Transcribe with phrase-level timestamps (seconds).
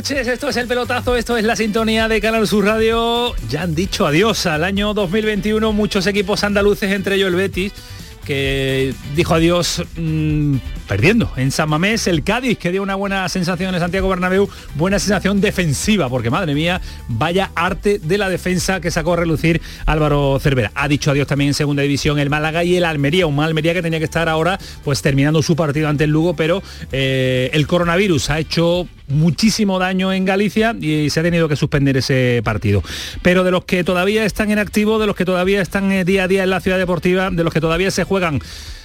[0.00, 0.28] Noches.
[0.28, 3.34] Esto es El Pelotazo, esto es la sintonía de Canal Sur Radio.
[3.50, 7.74] Ya han dicho adiós al año 2021 muchos equipos andaluces, entre ellos el Betis,
[8.24, 10.56] que dijo adiós mm,
[10.90, 14.98] perdiendo en San Mamés, el Cádiz que dio una buena sensación en Santiago Bernabéu, buena
[14.98, 20.40] sensación defensiva, porque madre mía, vaya arte de la defensa que sacó a relucir Álvaro
[20.40, 20.72] Cervera.
[20.74, 23.82] Ha dicho adiós también en segunda división el Málaga y el Almería, un Almería que
[23.82, 28.30] tenía que estar ahora pues terminando su partido ante el Lugo, pero eh, el coronavirus
[28.30, 32.82] ha hecho muchísimo daño en Galicia y se ha tenido que suspender ese partido.
[33.22, 36.24] Pero de los que todavía están en activo, de los que todavía están eh, día
[36.24, 38.40] a día en la ciudad deportiva, de los que todavía se juegan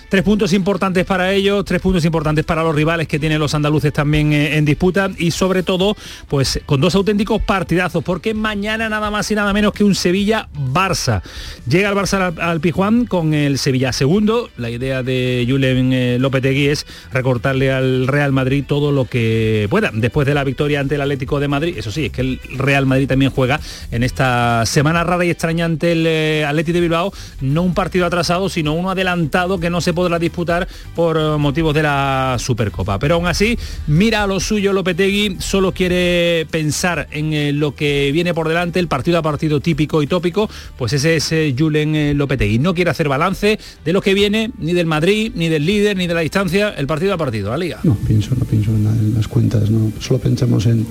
[0.10, 3.92] Tres puntos importantes para ellos, tres puntos importantes para los rivales que tienen los andaluces
[3.92, 5.96] también eh, en disputa y sobre todo,
[6.28, 11.22] pues con dos auténticos partidazos, porque mañana nada más y nada menos que un Sevilla-Barça.
[11.68, 14.50] Llega el Barça al, al Pijuán con el Sevilla segundo.
[14.58, 19.92] La idea de Julen eh, Lopetegui es recortarle al Real Madrid todo lo que pueda.
[19.94, 22.86] Después de la victoria ante el Atlético de Madrid, eso sí, es que el Real
[22.86, 23.60] Madrid también juega
[23.92, 28.06] en esta semana rara y extraña ante el eh, Atlético de Bilbao, no un partido
[28.06, 33.00] atrasado, sino uno adelantado que no se podrá disputar por eh, motivos de la Supercopa.
[33.00, 33.58] Pero aún así,
[33.88, 38.80] mira a lo suyo Lopetegui, solo quiere pensar en eh, lo que viene por delante,
[38.80, 42.60] el partido a partido típico y tópico, pues ese es eh, Julen Lopetegui.
[42.60, 46.08] No quiere hacer balance de lo que viene, ni del Madrid, ni del líder, ni
[46.08, 47.80] de la distancia, el partido a partido, la liga.
[47.84, 49.92] No pienso, no pienso en, en las cuentas, no.
[50.00, 50.86] Solo pensamos en,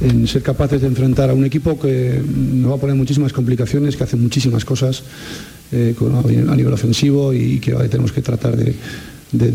[0.00, 3.96] en ser capaces de enfrentar a un equipo que nos va a poner muchísimas complicaciones,
[3.96, 5.04] que hace muchísimas cosas
[5.72, 5.94] eh,
[6.48, 8.74] a nivel ofensivo y que tenemos que tratar de,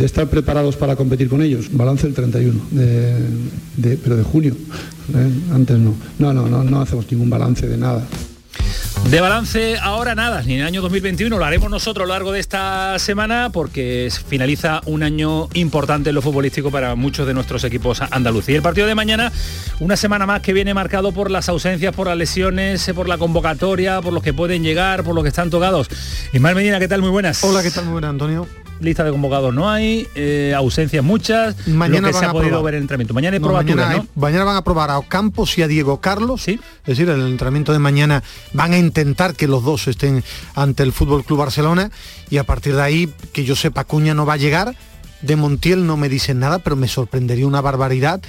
[0.06, 1.68] estar preparados para competir con ellos.
[1.72, 3.14] Balance el 31, de,
[3.78, 4.56] de- pero de junio.
[5.14, 5.30] ¿eh?
[5.54, 5.94] Antes no.
[6.20, 8.06] No, no, no, no hacemos ningún balance de nada.
[9.10, 12.32] De balance ahora nada, ni en el año 2021, lo haremos nosotros a lo largo
[12.32, 17.64] de esta semana porque finaliza un año importante en lo futbolístico para muchos de nuestros
[17.64, 18.50] equipos andaluces.
[18.50, 19.32] Y el partido de mañana,
[19.80, 24.02] una semana más que viene marcado por las ausencias, por las lesiones, por la convocatoria,
[24.02, 25.88] por los que pueden llegar, por los que están tocados.
[26.34, 27.02] Ismael Medina, ¿qué tal?
[27.02, 27.44] Muy buenas.
[27.44, 27.86] Hola, ¿qué tal?
[27.86, 28.48] Muy buenas, Antonio.
[28.82, 32.50] Lista de convocados no hay, eh, ausencias muchas, Mañana lo que van se ha podido
[32.50, 32.66] probar.
[32.66, 33.14] ver el entrenamiento.
[33.14, 34.02] Mañana hay No, probaturas, mañana, ¿no?
[34.02, 36.44] hay- mañana van a probar a Ocampos y a Diego Carlos.
[36.44, 36.60] Sí.
[36.82, 38.22] Es decir, el entrenamiento de mañana
[38.54, 40.24] van a intentar que los dos estén
[40.56, 41.90] ante el Fútbol Club Barcelona
[42.30, 44.76] y a partir de ahí, que yo sepa, Cuña no va a llegar.
[45.22, 48.22] De Montiel no me dicen nada, pero me sorprendería una barbaridad.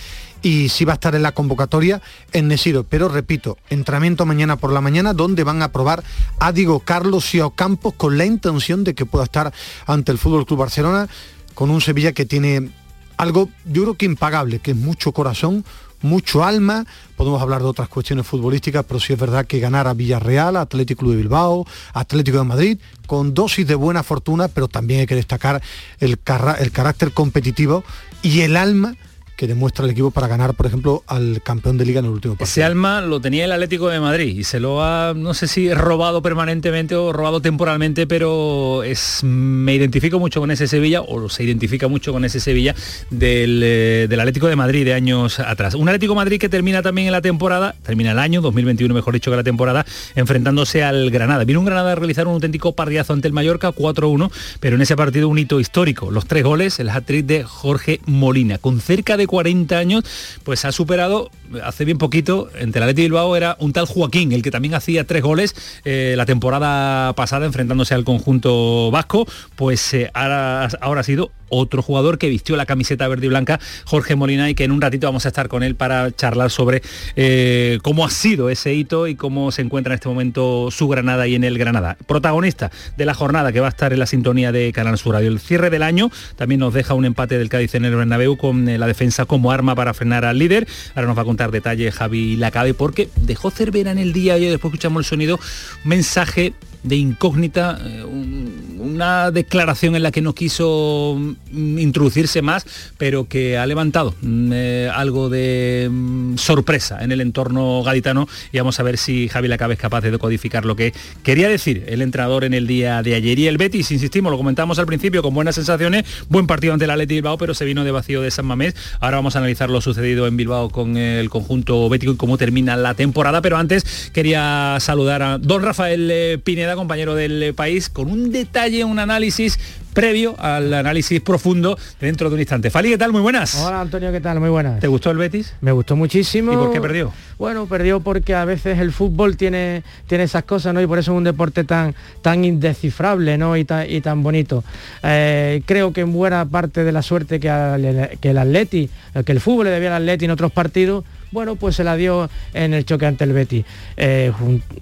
[0.43, 2.01] Y sí va a estar en la convocatoria
[2.33, 2.85] en Nesiro.
[2.85, 6.05] Pero repito, entrenamiento mañana por la mañana donde van a probar
[6.39, 7.49] a Diego Carlos y a
[7.97, 9.53] con la intención de que pueda estar
[9.87, 11.09] ante el Fútbol Club Barcelona
[11.55, 12.71] con un Sevilla que tiene
[13.17, 15.65] algo yo creo que impagable, que es mucho corazón,
[16.03, 16.87] mucho alma,
[17.17, 21.11] podemos hablar de otras cuestiones futbolísticas, pero sí es verdad que ganar a Villarreal, Atlético
[21.11, 25.63] de Bilbao, Atlético de Madrid, con dosis de buena fortuna, pero también hay que destacar
[25.99, 27.85] el carácter competitivo
[28.23, 28.95] y el alma
[29.37, 32.35] que demuestra el equipo para ganar, por ejemplo, al campeón de liga en el último
[32.35, 32.51] partido.
[32.51, 35.73] Ese alma lo tenía el Atlético de Madrid y se lo ha, no sé si
[35.73, 41.45] robado permanentemente o robado temporalmente, pero es, me identifico mucho con ese Sevilla, o se
[41.45, 42.75] identifica mucho con ese Sevilla
[43.11, 45.75] del, eh, del Atlético de Madrid de años atrás.
[45.75, 49.13] Un Atlético de Madrid que termina también en la temporada, termina el año 2021, mejor
[49.15, 51.45] dicho que la temporada, enfrentándose al Granada.
[51.45, 54.31] Vino un Granada a realizar un auténtico partidazo ante el Mallorca, 4-1,
[54.61, 56.11] pero en ese partido un hito histórico.
[56.11, 60.05] Los tres goles, el hat-trick de Jorge Molina, con cerca de 40 años,
[60.45, 61.31] pues ha superado
[61.63, 64.75] hace bien poquito, entre el Atleti y Bilbao era un tal Joaquín, el que también
[64.75, 65.55] hacía tres goles
[65.85, 71.83] eh, la temporada pasada enfrentándose al conjunto vasco, pues eh, ahora, ahora ha sido otro
[71.83, 75.07] jugador que vistió la camiseta verde y blanca, Jorge Molina, y que en un ratito
[75.07, 76.83] vamos a estar con él para charlar sobre
[77.15, 81.27] eh, cómo ha sido ese hito y cómo se encuentra en este momento su Granada
[81.27, 81.97] y en el Granada.
[82.07, 85.29] Protagonista de la jornada que va a estar en la sintonía de Canal Sur Radio.
[85.29, 88.67] El cierre del año también nos deja un empate del Cádiz en el Bernabéu con
[88.79, 90.67] la defensa como arma para frenar al líder.
[90.95, 94.45] Ahora nos va a contar detalles Javi Lacabe porque dejó Cervera en el día y
[94.45, 95.41] después escuchamos el sonido,
[95.85, 96.53] mensaje
[96.87, 102.65] de incógnita, eh, una declaración en la que no quiso mm, introducirse más,
[102.97, 108.59] pero que ha levantado mm, eh, algo de mm, sorpresa en el entorno gaditano y
[108.59, 112.03] vamos a ver si Javi Lacabe es capaz de decodificar lo que quería decir el
[112.03, 113.39] entrenador en el día de ayer.
[113.39, 116.91] Y el Betis, insistimos, lo comentamos al principio con buenas sensaciones, buen partido ante el
[116.91, 118.75] Atleti Bilbao, pero se vino de vacío de San Mamés.
[119.01, 122.77] Ahora vamos a analizar lo sucedido en Bilbao con el conjunto bético y cómo termina
[122.77, 126.39] la temporada, pero antes quería saludar a don Rafael eh,
[126.77, 129.59] Compañero del eh, país, con un detalle, un análisis
[129.97, 132.69] previo al análisis profundo dentro de un instante.
[132.69, 133.13] Fali, ¿qué tal?
[133.13, 133.55] Muy buenas.
[133.65, 134.39] Hola Antonio, ¿qué tal?
[134.41, 134.79] Muy buenas.
[134.79, 135.55] ¿Te gustó el Betis?
[135.63, 136.53] Me gustó muchísimo.
[136.53, 137.15] ¿Y por qué perdió?
[137.39, 140.83] Bueno, perdió porque a veces el fútbol tiene, tiene esas cosas, ¿no?
[140.83, 143.57] Y por eso es un deporte tan, tan indescifrable, ¿no?
[143.57, 144.63] Y tan, y tan bonito.
[145.03, 148.91] Eh, creo que en buena parte de la suerte que, que el Atleti,
[149.25, 151.05] que el fútbol le debía al Atleti en otros partidos,
[151.37, 153.63] bueno, pues se la dio en el choque ante el Betty.
[153.99, 154.33] Eh,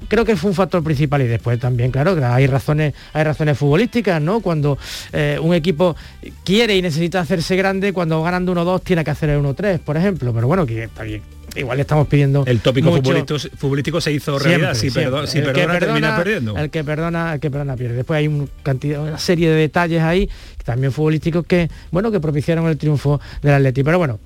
[0.06, 4.22] creo que fue un factor principal y después también, claro, hay razones, hay razones futbolísticas,
[4.22, 4.38] ¿no?
[4.38, 4.78] Cuando
[5.12, 5.96] eh, un equipo
[6.44, 10.32] quiere y necesita hacerse grande, cuando ganando 1-2 tiene que hacer el 1-3, por ejemplo.
[10.32, 10.88] Pero bueno, que
[11.56, 12.92] igual le estamos pidiendo el tópico
[13.56, 17.94] futbolístico, se hizo realidad si, perdona, termina perdiendo el que perdona el que perdona pierde
[17.94, 20.28] después hay un cantidad, una serie de detalles ahí
[20.64, 24.18] también futbolísticos que bueno que propiciaron el triunfo del Atleti pero bueno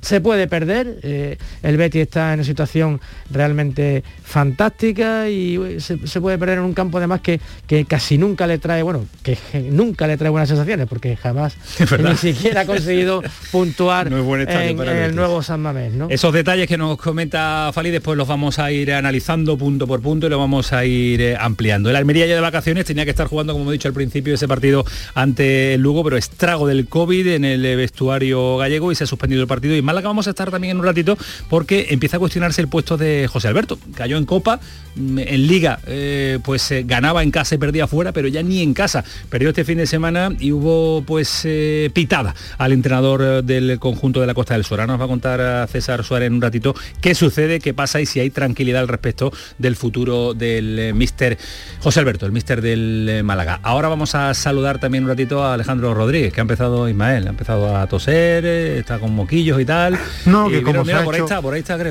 [0.00, 0.98] se puede perder.
[1.02, 3.00] Eh, el Betty está en una situación
[3.30, 8.58] realmente fantástica y se, puede perder en un campo además que, que, casi nunca le
[8.58, 9.38] trae, bueno, que
[9.70, 11.56] nunca le trae buenas sensaciones porque jamás
[11.98, 13.22] ni siquiera ha conseguido
[13.52, 15.92] puntuar en, el nuevo San Mamés.
[15.92, 16.08] ¿no?
[16.10, 20.26] Esos detalles que nos comenta Fali después los vamos a ir analizando punto por punto
[20.26, 21.90] y lo vamos a ir eh, ampliando.
[21.90, 24.48] El Almería ya de vacaciones tenía que estar jugando, como he dicho al principio, ese
[24.48, 24.84] partido
[25.14, 29.42] ante el Lugo, pero estrago del COVID en el vestuario gallego y se ha suspendido
[29.42, 31.16] el partido y Málaga vamos a estar también en un ratito
[31.48, 33.78] porque empieza a cuestionarse el puesto de José Alberto.
[33.94, 34.60] Cayó en Copa,
[34.96, 38.62] mm, en Liga eh, pues eh, ganaba en casa y perdía fuera, pero ya ni
[38.62, 39.04] en casa.
[39.28, 44.26] Perdió este fin de semana y hubo pues eh, pitada al entrenador del conjunto de
[44.26, 44.80] la Costa del Sur.
[44.80, 48.00] Ahora nos va a contar a César Suárez en un ratito qué sucede, qué pasa
[48.00, 51.38] y si hay tranquilidad al respecto del futuro del mister
[51.80, 53.60] José Alberto, el mister del Málaga.
[53.62, 57.30] Ahora vamos a saludar también un ratito a Alejandro Rodríguez, que ha empezado Ismael, ha
[57.30, 59.98] empezado a toser, está con y tal.
[60.26, 61.42] No, que como se ha hecho,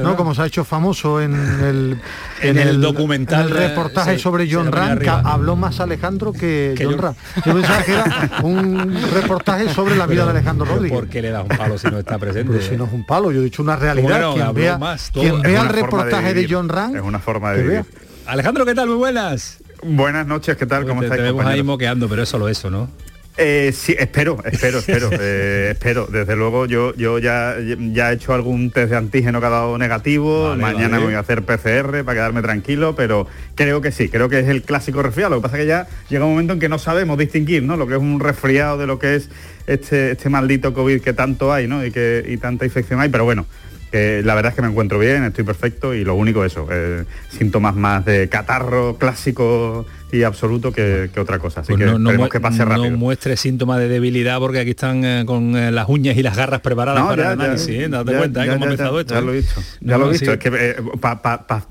[0.01, 1.97] No, como se ha hecho famoso en el,
[2.41, 3.47] en, el, documental.
[3.47, 7.15] el reportaje sobre John Ram, que habló más Alejandro que, John Ram.
[7.45, 10.97] Yo pensaba que era un reportaje sobre la vida de Alejandro Rodríguez.
[10.97, 12.53] ¿Por qué le da un palo si no está presente?
[12.53, 14.33] Pero si no es un palo, yo he dicho una realidad.
[14.33, 14.79] quien vea,
[15.11, 16.95] quien vea el reportaje de, John Ram.
[16.95, 17.85] Es una forma de vivir.
[18.25, 18.87] Alejandro, ¿qué tal?
[18.87, 19.59] Muy buenas.
[19.83, 20.85] Buenas noches, ¿qué tal?
[20.85, 21.19] ¿Cómo estáis?
[21.19, 22.89] Te vemos ahí moqueando, pero es solo eso, ¿no?
[23.35, 26.05] Eh, sí, espero, espero, espero, eh, espero.
[26.05, 27.55] Desde luego yo, yo ya,
[27.91, 30.55] ya he hecho algún test de antígeno que ha dado negativo.
[30.55, 34.47] Mañana voy a hacer PCR para quedarme tranquilo, pero creo que sí, creo que es
[34.47, 35.31] el clásico resfriado.
[35.31, 37.75] Lo que pasa es que ya llega un momento en que no sabemos distinguir ¿no?
[37.75, 39.29] lo que es un resfriado de lo que es
[39.65, 41.83] este, este maldito COVID que tanto hay ¿no?
[41.83, 43.45] y que y tanta infección hay, pero bueno.
[43.91, 47.75] la verdad es que me encuentro bien, estoy perfecto y lo único eso, eh, síntomas
[47.75, 51.61] más de catarro clásico y absoluto que, otra cosa.
[51.61, 52.91] Así pues que no, que pase rápido.
[52.91, 56.37] No muestre síntomas de debilidad porque aquí están eh, con eh, las uñas y las
[56.37, 57.69] garras preparadas para el análisis.
[57.69, 57.89] ¿eh?
[57.89, 59.15] Date cuenta cómo ha empezado esto.
[59.15, 59.61] Ya lo he visto.
[59.81, 60.31] Ya lo he visto.
[60.31, 60.75] Es que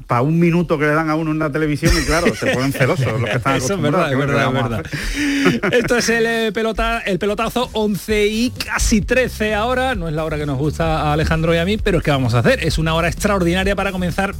[0.08, 2.72] para un minuto que le dan a uno en la televisión y claro, se ponen
[2.72, 4.84] celosos los que están Eso es verdad, es verdad, es verdad.
[5.72, 9.94] esto es el, pelota, el pelotazo 11 y casi 13 ahora.
[9.94, 12.10] No es la hora que nos gusta a Alejandro y a mí, pero es que
[12.10, 12.64] vamos a hacer.
[12.64, 14.34] Es una hora extraordinaria para comenzar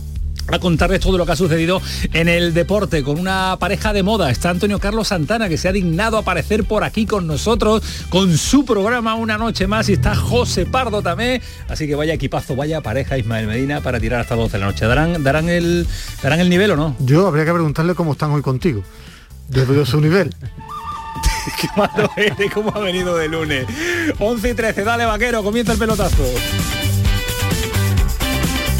[0.49, 1.81] a contarles todo lo que ha sucedido
[2.13, 4.31] en el deporte con una pareja de moda.
[4.31, 8.37] Está Antonio Carlos Santana que se ha dignado a aparecer por aquí con nosotros con
[8.37, 11.41] su programa Una Noche Más y está José Pardo también.
[11.69, 14.87] Así que vaya equipazo, vaya pareja Ismael Medina para tirar hasta 12 de la noche.
[14.87, 15.87] ¿Darán, darán, el,
[16.23, 16.97] ¿Darán el nivel o no?
[17.01, 18.83] Yo habría que preguntarle cómo están hoy contigo.
[19.49, 20.35] Desde su nivel.
[21.61, 23.67] Qué malo eres, cómo ha venido de lunes.
[24.19, 26.25] 11 y 13, dale vaquero, comienza el pelotazo.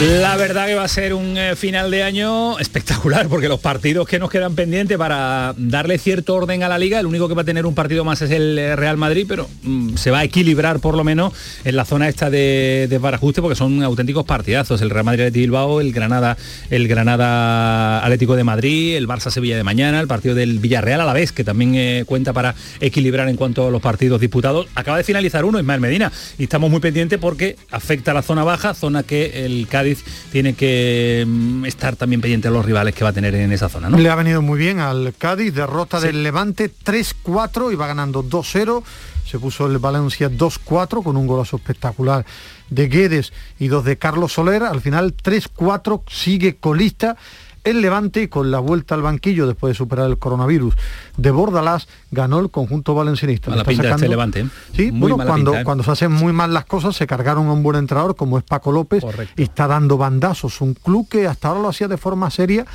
[0.00, 4.06] La verdad que va a ser un eh, final de año espectacular porque los partidos
[4.06, 7.42] que nos quedan pendientes para darle cierto orden a la liga, el único que va
[7.42, 10.24] a tener un partido más es el eh, Real Madrid, pero mm, se va a
[10.24, 11.32] equilibrar por lo menos
[11.64, 14.80] en la zona esta de, de Barajuste porque son auténticos partidazos.
[14.82, 16.36] El Real Madrid de Bilbao, el Granada,
[16.70, 21.06] el Granada Atlético de Madrid, el Barça Sevilla de mañana, el partido del Villarreal a
[21.06, 24.68] la vez, que también eh, cuenta para equilibrar en cuanto a los partidos disputados.
[24.76, 28.44] Acaba de finalizar uno, Ismael Medina, y estamos muy pendientes porque afecta a la zona
[28.44, 29.87] baja, zona que el Cádiz
[30.30, 33.68] tiene que mm, estar también pendiente de los rivales que va a tener en esa
[33.68, 33.88] zona.
[33.88, 33.98] ¿no?
[33.98, 38.82] Le ha venido muy bien al Cádiz, derrota del Levante 3-4, iba ganando 2-0,
[39.24, 42.24] se puso el Valencia 2-4 con un golazo espectacular
[42.70, 47.16] de Guedes y dos de Carlos Soler, al final 3-4 sigue colista
[47.64, 50.74] el Levante, con la vuelta al banquillo después de superar el coronavirus
[51.16, 53.52] de Bordalás, ganó el conjunto valencianista.
[53.52, 54.40] A la pinta este Levante.
[54.40, 54.46] ¿eh?
[54.74, 55.64] Sí, muy bueno, cuando, ¿eh?
[55.64, 58.44] cuando se hacen muy mal las cosas, se cargaron a un buen entrenador como es
[58.44, 59.04] Paco López
[59.36, 60.60] y está dando bandazos.
[60.60, 62.66] Un club que hasta ahora lo hacía de forma seria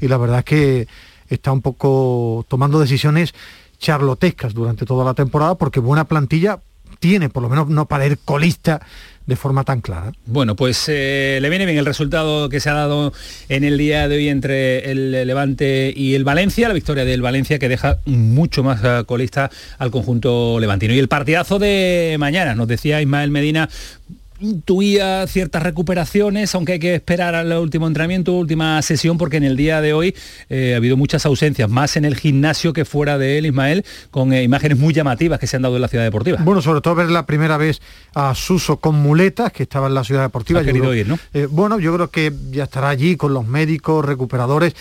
[0.00, 0.88] y la verdad es que
[1.28, 3.34] está un poco tomando decisiones
[3.78, 6.60] charlotescas durante toda la temporada porque buena plantilla
[7.02, 8.80] tiene, por lo menos no para ir colista
[9.26, 10.12] de forma tan clara.
[10.24, 13.12] Bueno, pues eh, le viene bien el resultado que se ha dado
[13.48, 17.58] en el día de hoy entre el Levante y el Valencia, la victoria del Valencia
[17.58, 20.94] que deja mucho más eh, colista al conjunto levantino.
[20.94, 23.68] Y el partidazo de mañana, nos decía Ismael Medina,
[24.42, 29.56] intuía ciertas recuperaciones, aunque hay que esperar al último entrenamiento, última sesión, porque en el
[29.56, 30.14] día de hoy
[30.48, 34.32] eh, ha habido muchas ausencias, más en el gimnasio que fuera de él, Ismael, con
[34.32, 36.38] eh, imágenes muy llamativas que se han dado en la ciudad deportiva.
[36.42, 37.80] Bueno, sobre todo ver la primera vez
[38.14, 40.60] a Suso con muletas, que estaba en la ciudad deportiva.
[40.60, 41.18] Ha querido ir, ¿no?
[41.32, 44.74] Eh, bueno, yo creo que ya estará allí con los médicos, recuperadores,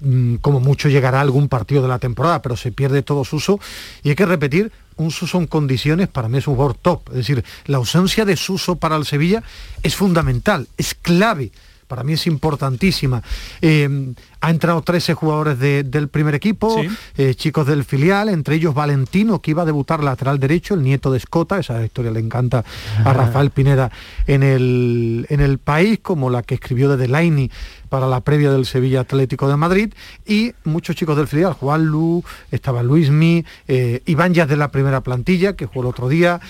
[0.00, 3.58] mm, como mucho llegará algún partido de la temporada, pero se pierde todo Suso
[4.02, 7.08] y hay que repetir un Suso en condiciones para mí es un jugador top.
[7.10, 9.42] Es decir, la ausencia de Suso para el Sevilla
[9.82, 11.52] es fundamental, es clave
[11.90, 13.20] para mí es importantísima.
[13.60, 16.80] Eh, ha entrado 13 jugadores del primer equipo,
[17.16, 21.10] eh, chicos del filial, entre ellos Valentino, que iba a debutar lateral derecho, el nieto
[21.10, 22.64] de Escota, esa historia le encanta
[23.04, 23.90] a Rafael Pineda
[24.28, 27.50] en el, en el país, como la que escribió de Delaini
[27.90, 29.92] para la previa del Sevilla Atlético de Madrid,
[30.26, 35.02] y muchos chicos del filial, Juan Lu, estaba Luismi, eh, Iván ya de la primera
[35.02, 36.40] plantilla, que jugó el otro día,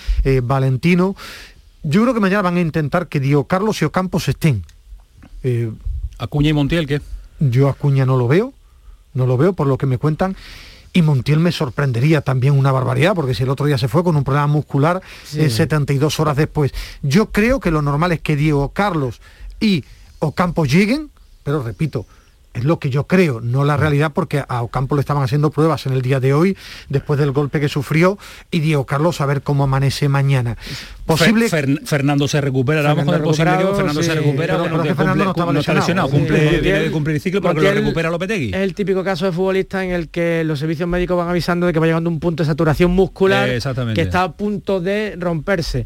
[0.44, 1.16] Valentino.
[1.82, 4.62] Yo creo que mañana van a intentar que Dio Carlos y Ocampos estén
[5.42, 5.70] eh,
[6.18, 7.00] ¿Acuña y Montiel qué?
[7.38, 8.52] Yo Acuña no lo veo,
[9.14, 10.36] no lo veo por lo que me cuentan.
[10.92, 14.16] Y Montiel me sorprendería también una barbaridad, porque si el otro día se fue con
[14.16, 16.72] un problema muscular, 72 horas después.
[17.02, 19.20] Yo creo que lo normal es que Diego Carlos
[19.60, 19.84] y
[20.18, 21.10] Ocampo lleguen,
[21.50, 22.06] pero repito,
[22.54, 25.84] es lo que yo creo, no la realidad, porque a Ocampo le estaban haciendo pruebas
[25.86, 26.56] en el día de hoy,
[26.88, 28.18] después del golpe que sufrió,
[28.52, 30.56] y Diego Carlos a ver cómo amanece mañana.
[31.06, 31.48] Posible...
[31.48, 34.58] Fernando se recupera, Fernando, posible Fernando se recupera,
[34.94, 38.50] Fernando no, está lesionado, cumple, tiene que cumplir el ciclo, pero que lo recupera Lopetegui.
[38.50, 41.72] Es el típico caso de futbolista en el que los servicios médicos van avisando de
[41.72, 43.48] que va llegando a un punto de saturación muscular
[43.92, 45.84] que está a punto de romperse.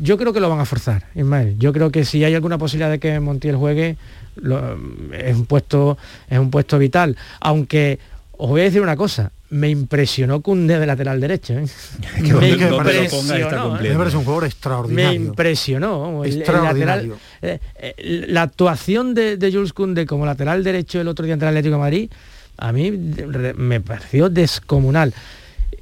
[0.00, 1.56] Yo creo que lo van a forzar, Ismael.
[1.58, 3.96] Yo creo que si hay alguna posibilidad de que Montiel juegue,
[4.36, 7.16] es, un puesto, es un puesto vital.
[7.40, 7.98] Aunque
[8.32, 11.54] os voy a decir una cosa, me impresionó Cunde de lateral derecho.
[11.54, 11.66] ¿eh?
[12.20, 13.80] me impresionó.
[13.80, 13.96] ¿eh?
[13.96, 15.20] un jugador extraordinario.
[15.20, 16.22] Me impresionó.
[16.24, 17.58] Eh,
[18.28, 21.80] la actuación de, Jules Cunde como lateral derecho el otro día ante el Atlético de
[21.80, 22.10] Madrid,
[22.58, 25.14] a mí me pareció descomunal.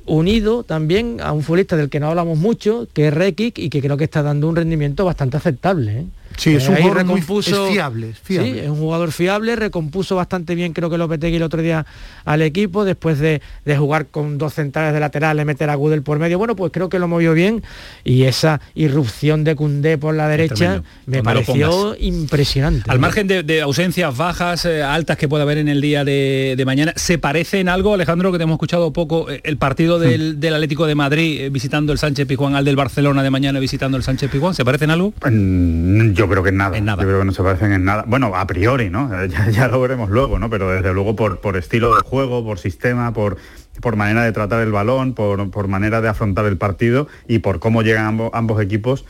[0.06, 3.80] Unido también a un futbolista del que no hablamos mucho, que es Rekic, y que
[3.80, 6.00] creo que está dando un rendimiento bastante aceptable.
[6.00, 6.04] ¿eh?
[6.36, 8.52] Sí, es un Ahí jugador muy- es fiable, es fiable.
[8.52, 11.86] Sí, es un jugador fiable, recompuso bastante bien creo que Lopetegui el otro día
[12.24, 16.18] al equipo, después de, de jugar con dos centrales de laterales, meter a Gudel por
[16.18, 17.62] medio, bueno, pues creo que lo movió bien
[18.02, 22.90] y esa irrupción de Cundé por la derecha me pareció impresionante.
[22.90, 26.54] Al margen de, de ausencias bajas, eh, altas que pueda haber en el día de,
[26.56, 29.93] de mañana, ¿se parece en algo, Alejandro, que te hemos escuchado poco, eh, el partido
[29.98, 33.58] del, del Atlético de Madrid eh, visitando el Sánchez Pizjuán al del Barcelona de mañana
[33.60, 34.54] visitando el Sánchez Pizjuán?
[34.54, 35.12] ¿Se parece en algo?
[35.28, 36.78] Mm, Yo creo que en nada.
[36.78, 38.04] Yo creo que no se parecen en nada.
[38.06, 39.10] Bueno, a priori, ¿no?
[39.28, 40.50] Ya, ya lo veremos luego, ¿no?
[40.50, 43.36] Pero desde luego por, por estilo de juego, por sistema, por,
[43.80, 47.58] por manera de tratar el balón, por, por manera de afrontar el partido y por
[47.58, 49.04] cómo llegan ambos, ambos equipos,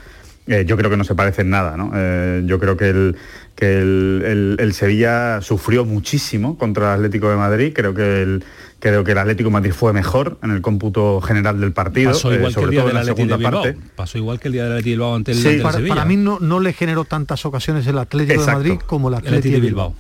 [0.46, 1.92] eh, yo creo que no se parecen nada, ¿no?
[1.94, 3.16] Eh, yo creo que el
[3.54, 7.72] que el, el- el Sevilla sufrió muchísimo contra el Atlético de Madrid.
[7.74, 8.44] Creo que el
[8.80, 12.30] creo que el Atlético de Madrid fue mejor en el cómputo general del partido, Pasó
[12.32, 13.62] eh, igual que el sobre día todo en la segunda Bilbao.
[13.62, 13.78] parte.
[13.96, 15.74] Pasó igual que el día del Atleti de Bilbao ante el, Sí, ante el para,
[15.76, 15.94] Sevilla.
[15.94, 18.62] para mí no, no le generó tantas ocasiones el Atlético Exacto.
[18.62, 19.94] de Madrid como el Atlético de Bilbao.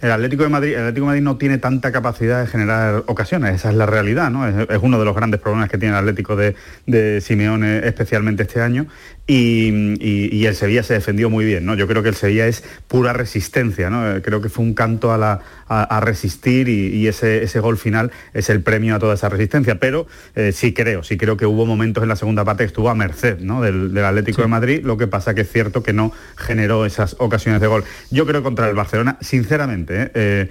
[0.00, 3.54] El Atlético de Madrid, el Atlético de Madrid no tiene tanta capacidad de generar ocasiones,
[3.56, 4.46] esa es la realidad, ¿no?
[4.46, 6.54] Es, es uno de los grandes problemas que tiene el Atlético de,
[6.86, 8.86] de Simeone, especialmente este año,
[9.30, 9.68] y,
[10.00, 11.74] y- y el Sevilla se defendió muy bien, ¿no?
[11.76, 14.16] Yo creo que el Sevilla es pura resistencia, ¿no?
[14.16, 17.60] Eh, Creo que fue un canto a, la, a, a resistir y, y ese, ese
[17.60, 21.36] gol final es el premio a toda esa resistencia, pero eh, sí creo, sí creo
[21.36, 23.60] que hubo momentos en la segunda parte que estuvo a merced, ¿no?
[23.60, 27.14] Del, del Atlético de Madrid, lo que pasa que es cierto que no generó esas
[27.18, 27.84] ocasiones de gol.
[28.10, 30.10] Yo creo contra el Barcelona, sinceramente, ¿eh?
[30.14, 30.48] Eh,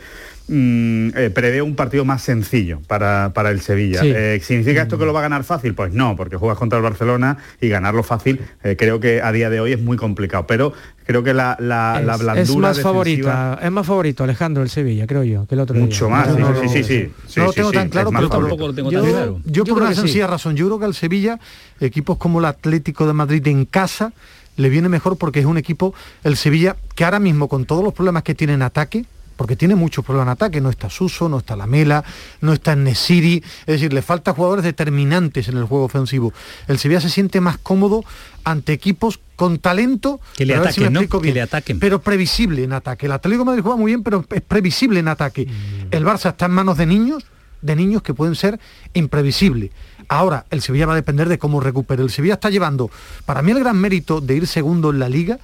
[0.48, 4.02] mm, eh, preveo un partido más sencillo para, para el Sevilla.
[4.02, 4.12] Sí.
[4.16, 5.74] Eh, ¿Significa esto que lo va a ganar fácil?
[5.74, 9.50] Pues no, porque juegas contra el Barcelona y ganarlo fácil eh, creo que a día
[9.50, 10.46] de hoy es muy complicado.
[10.48, 10.74] Pero
[11.06, 14.64] creo que la, la, la es, blandura es más defensiva- favorita, es más favorito Alejandro
[14.64, 15.84] el Sevilla, creo yo, que el otro día.
[15.86, 18.10] Mucho más, sí, no sí, lo- sí, sí, sí, no lo tengo sí, tan claro,
[18.12, 19.40] pero tampoco lo tengo yo, tan claro.
[19.46, 21.40] yo Yo por una sencilla razón, yo creo que al Sevilla,
[21.80, 24.12] equipos como el Atlético de Madrid en casa,
[24.58, 27.94] le viene mejor porque es un equipo, el Sevilla, que ahora mismo con todos los
[27.94, 29.06] problemas que tiene en ataque,
[29.38, 32.04] porque tiene muchos problemas en ataque, no está Suso, no está Lamela,
[32.42, 36.34] no está Nesiri, es decir, le falta jugadores determinantes en el juego ofensivo.
[36.68, 38.04] El Sevilla se siente más cómodo
[38.44, 41.80] ante equipos con talento, Que le si ataquen, Que le ataquen.
[41.80, 43.06] pero previsible en ataque.
[43.06, 45.46] El Atlético de Madrid juega muy bien, pero es previsible en ataque.
[45.46, 45.88] Mm.
[45.92, 47.24] El Barça está en manos de niños,
[47.62, 48.60] de niños que pueden ser
[48.94, 49.72] imprevisibles.
[50.10, 52.02] Ahora, el Sevilla va a depender de cómo recupere.
[52.02, 52.90] El Sevilla está llevando,
[53.26, 55.38] para mí el gran mérito de ir segundo en la liga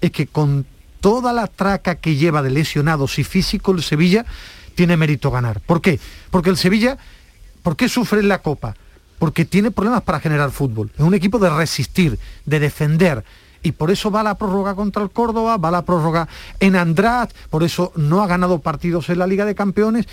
[0.00, 0.66] es que con
[1.00, 4.24] toda la traca que lleva de lesionados y físico, el Sevilla
[4.74, 5.60] tiene mérito ganar.
[5.60, 5.98] ¿Por qué?
[6.30, 6.98] Porque el Sevilla,
[7.62, 8.74] ¿por qué sufre en la Copa?
[9.18, 10.90] Porque tiene problemas para generar fútbol.
[10.94, 13.24] Es un equipo de resistir, de defender.
[13.62, 16.28] Y por eso va la prórroga contra el Córdoba, va la prórroga
[16.60, 20.06] en Andrat, por eso no ha ganado partidos en la Liga de Campeones.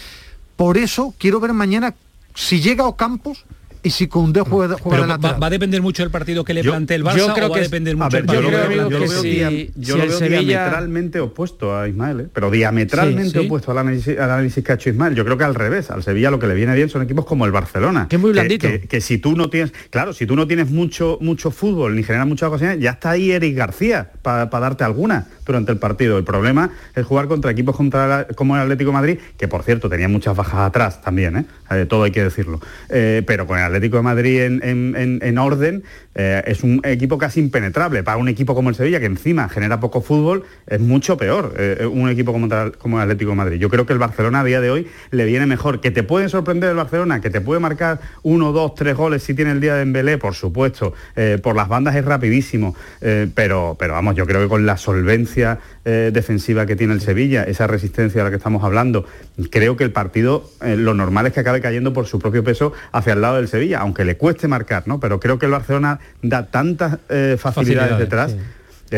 [0.55, 1.93] Por eso quiero ver mañana
[2.33, 3.45] si llega Ocampos
[3.85, 5.41] y si Koundé juega, juega Pero de va, lateral.
[5.43, 7.49] va a depender mucho del partido que le Yo- plantee el Barça yo creo o
[7.51, 8.89] va a que- depender A mucho ver, del yo lo veo, que le yo lo
[8.89, 12.27] plantee veo si- dia- si yo lo el veo Sevilla- diametralmente opuesto a Ismael, ¿eh?
[12.33, 13.45] pero diametralmente Sí, sí.
[13.45, 15.15] opuesto al análisis, al análisis que ha hecho Ismael.
[15.15, 17.45] Yo creo que al revés, al Sevilla lo que le viene bien son equipos como
[17.45, 18.07] el Barcelona.
[18.09, 18.67] Que es muy blandito.
[18.67, 22.03] Que, que si tú no tienes, claro, si tú no tienes mucho, mucho fútbol ni
[22.03, 26.17] generas muchas ocasiones, ya está ahí Eric García para darte alguna durante el partido.
[26.17, 29.61] El problema es jugar contra equipos contra la- como el Atlético de Madrid, que por
[29.63, 31.45] cierto tenía muchas bajas atrás también, ¿eh?
[31.71, 32.59] Eh, todo hay que decirlo.
[32.89, 35.83] Eh, pero con el Atlético de Madrid en, en- en- en orden,
[36.15, 38.03] eh, es un equipo casi impenetrable.
[38.03, 41.85] Para un equipo como el Sevilla, que encima genera poco fútbol, es mucho peor eh,
[41.85, 43.57] un equipo como, como el Atlético de Madrid.
[43.59, 45.81] Yo creo que el Barcelona a día de hoy le viene mejor.
[45.81, 49.33] Que te puede sorprender el Barcelona, que te puede marcar uno, dos, tres goles si
[49.33, 50.93] tiene el día de Embelé, por supuesto.
[51.15, 52.75] Eh, por las bandas es rapidísimo.
[53.01, 57.01] Eh, pero, pero vamos, yo creo que con la solvencia eh, defensiva que tiene el
[57.01, 59.05] Sevilla, esa resistencia de la que estamos hablando,
[59.51, 62.73] creo que el partido eh, lo normal es que acabe cayendo por su propio peso
[62.91, 64.99] hacia el lado del Sevilla, aunque le cueste marcar, ¿no?
[64.99, 68.31] Pero creo que el Barcelona da tantas eh, facilidades, Facilidades, detrás.
[68.31, 68.37] sí.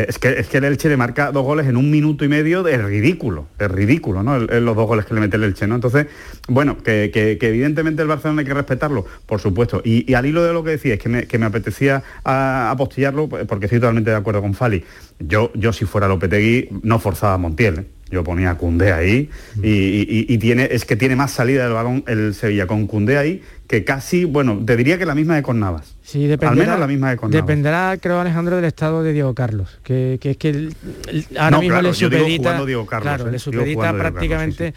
[0.02, 2.66] Es que, es que el Elche le marca dos goles en un minuto y medio,
[2.68, 4.38] es ridículo, es ridículo, ¿no?
[4.38, 5.74] Los dos goles que le mete el Elche, ¿no?
[5.74, 6.06] Entonces,
[6.48, 9.80] bueno, que, que- evidentemente el Barcelona hay que respetarlo, por supuesto.
[9.84, 13.66] Y, al hilo de lo que decía, es que me, que me apetecía apostillarlo, porque
[13.66, 14.84] estoy totalmente de acuerdo con Fali.
[15.18, 17.86] Yo, yo si fuera Lopetegui, no forzaba a Montiel, ¿eh?
[18.10, 19.28] Yo ponía a Cundé ahí
[19.62, 23.18] y, y- y tiene, es que tiene más salida del balón el Sevilla con Cundé
[23.18, 25.94] ahí que casi, bueno, te diría que la misma de con Navas.
[26.02, 29.34] Sí, Al dependerá, menos la misma de con dependerá, creo Alejandro, del estado de Diego
[29.34, 30.74] Carlos, que, que es que el-
[31.08, 33.92] el- ahora No, mismo claro, le yo digo supedita, Diego Carlos, claro, eh, le supedita
[33.92, 34.72] prácticamente,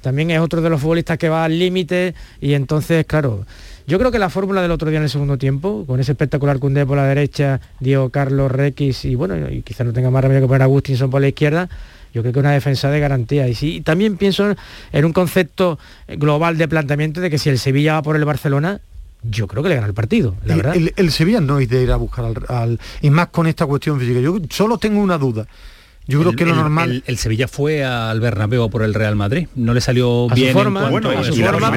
[0.00, 3.44] también es otro de los futbolistas que va al límite y entonces, claro,
[3.88, 6.60] yo creo que la fórmula del otro día en el segundo tiempo, con ese espectacular
[6.60, 10.42] Cundé por la derecha, Diego Carlos, Requis y bueno, y quizás no tenga más remedio
[10.42, 11.68] que poner a Agustinson por la izquierda,
[12.16, 13.46] yo creo que una defensa de garantía.
[13.46, 14.56] Y sí, también pienso
[14.90, 18.80] en un concepto global de planteamiento de que si el Sevilla va por el Barcelona,
[19.22, 20.76] yo creo que le gana el partido, la el, verdad.
[20.76, 23.66] El, el Sevilla no es de ir a buscar al, al, y más con esta
[23.66, 24.20] cuestión física.
[24.20, 25.46] Yo solo tengo una duda.
[26.08, 26.90] Yo creo el, que lo el, normal.
[26.90, 29.48] El, el, Sevilla fue al Bernabéu por el Real Madrid.
[29.54, 30.52] No le salió a bien.
[30.52, 31.72] Su forma, en bueno, a su forma,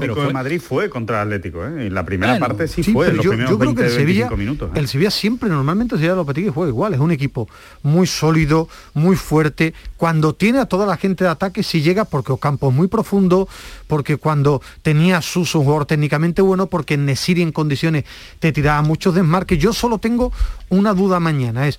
[0.00, 1.86] pero fue, Madrid fue contra el Atlético, ¿eh?
[1.86, 3.88] Y la primera Bueno, parte sí, Sí, fue, los yo, primeros yo creo 20, que
[3.88, 4.70] el Sevilla, 25 minutos.
[4.74, 4.78] ¿eh?
[4.80, 7.48] el Sevilla siempre, normalmente el Sevilla de Lopetegui juega igual, es un equipo
[7.82, 12.32] muy sólido, muy fuerte, cuando tiene a toda la gente de ataque, si llega porque
[12.32, 13.48] Ocampo es muy profundo,
[13.86, 18.04] porque cuando tenía su un jugador técnicamente bueno, porque en Nesiri en condiciones
[18.38, 19.58] te tiraba muchos desmarques.
[19.58, 20.32] Yo solo tengo
[20.68, 21.78] una duda mañana, es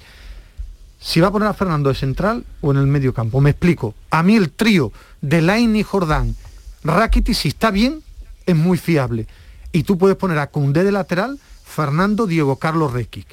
[1.00, 3.40] si va a poner a Fernando de central o en el medio campo.
[3.42, 3.94] Me explico.
[4.10, 6.36] A mí el trío de Lain y Jordán,
[6.84, 8.02] Rakiti, si está bien,
[8.46, 9.28] es muy fiable.
[9.72, 13.28] Y tú puedes poner a Cundé de lateral, Fernando, Diego Carlos Rekic.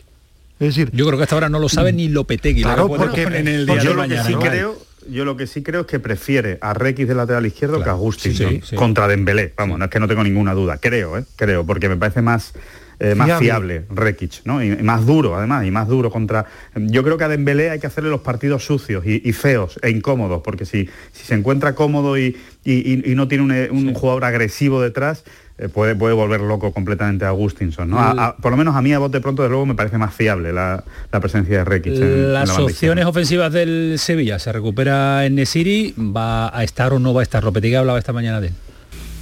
[0.60, 2.62] Es decir, yo creo que hasta ahora no lo sabe ni Lopetegui.
[2.62, 4.22] Claro, lo porque- en el día yo de lo mañana.
[4.22, 4.40] que sí ¿no?
[4.40, 7.84] creo yo lo que sí creo es que prefiere a Requis de lateral izquierdo Claro,
[7.84, 8.74] que a Agustín sí, sí, sí.
[8.76, 11.26] contra Dembélé vamos no es que no tengo ninguna duda creo ¿eh?
[11.36, 12.54] creo porque me parece más
[13.00, 13.84] eh, más Fiable.
[13.90, 14.62] Rekic, ¿no?
[14.62, 16.46] Y, y más duro, además, y más duro contra...
[16.76, 19.90] Yo creo que a Dembélé hay que hacerle los partidos sucios y, y feos e
[19.90, 24.80] incómodos, porque si, si se encuentra cómodo y, y- no tiene un, un jugador agresivo
[24.80, 25.24] detrás,
[25.56, 27.98] eh, puede, puede volver loco completamente a Agustinson, ¿no?
[28.00, 30.12] A- a- por lo menos a mí, a bote pronto, de luego, me parece más
[30.12, 31.92] fiable la, la presencia de Rekic.
[31.94, 36.92] en- en la Las opciones ofensivas del Sevilla se recupera en Nesiri, va a estar
[36.92, 37.44] o no va a estar.
[37.44, 38.54] Lopetegui hablaba esta mañana de él.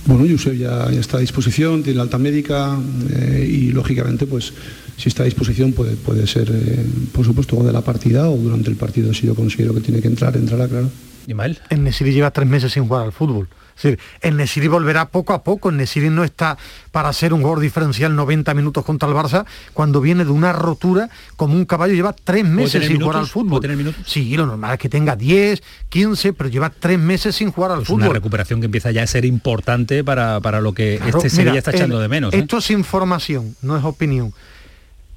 [0.05, 2.77] Bueno, Josep ya, ya está a disposición, tiene la alta médica
[3.11, 4.53] eh, y lógicamente pues
[4.97, 8.37] si está a disposición puede, puede ser eh, por supuesto o de la partida o
[8.37, 10.91] durante el partido si yo considero que tiene que entrar, entrará, claro.
[11.27, 11.59] Ismael.
[11.71, 13.49] En Nesiri lleva tres meses sin jugar al fútbol.
[13.77, 15.71] Es decir, el Nesiri volverá poco a poco.
[15.71, 16.57] El Nesiri no está
[16.91, 21.09] para ser un jugador diferencial 90 minutos contra el Barça cuando viene de una rotura
[21.37, 21.95] como un caballo.
[21.95, 23.61] Lleva tres meses sin jugar al fútbol.
[24.07, 27.83] Sí, lo normal es que tenga 10, 15, pero lleva tres meses sin jugar al
[27.83, 28.15] Es una fútbol.
[28.15, 31.59] recuperación que empieza ya a ser importante para, para lo que Claro, este mira, Sevilla
[31.59, 32.35] está echando el- de menos.
[32.35, 32.39] ¿eh?
[32.39, 34.33] Esto es información, no es opinión.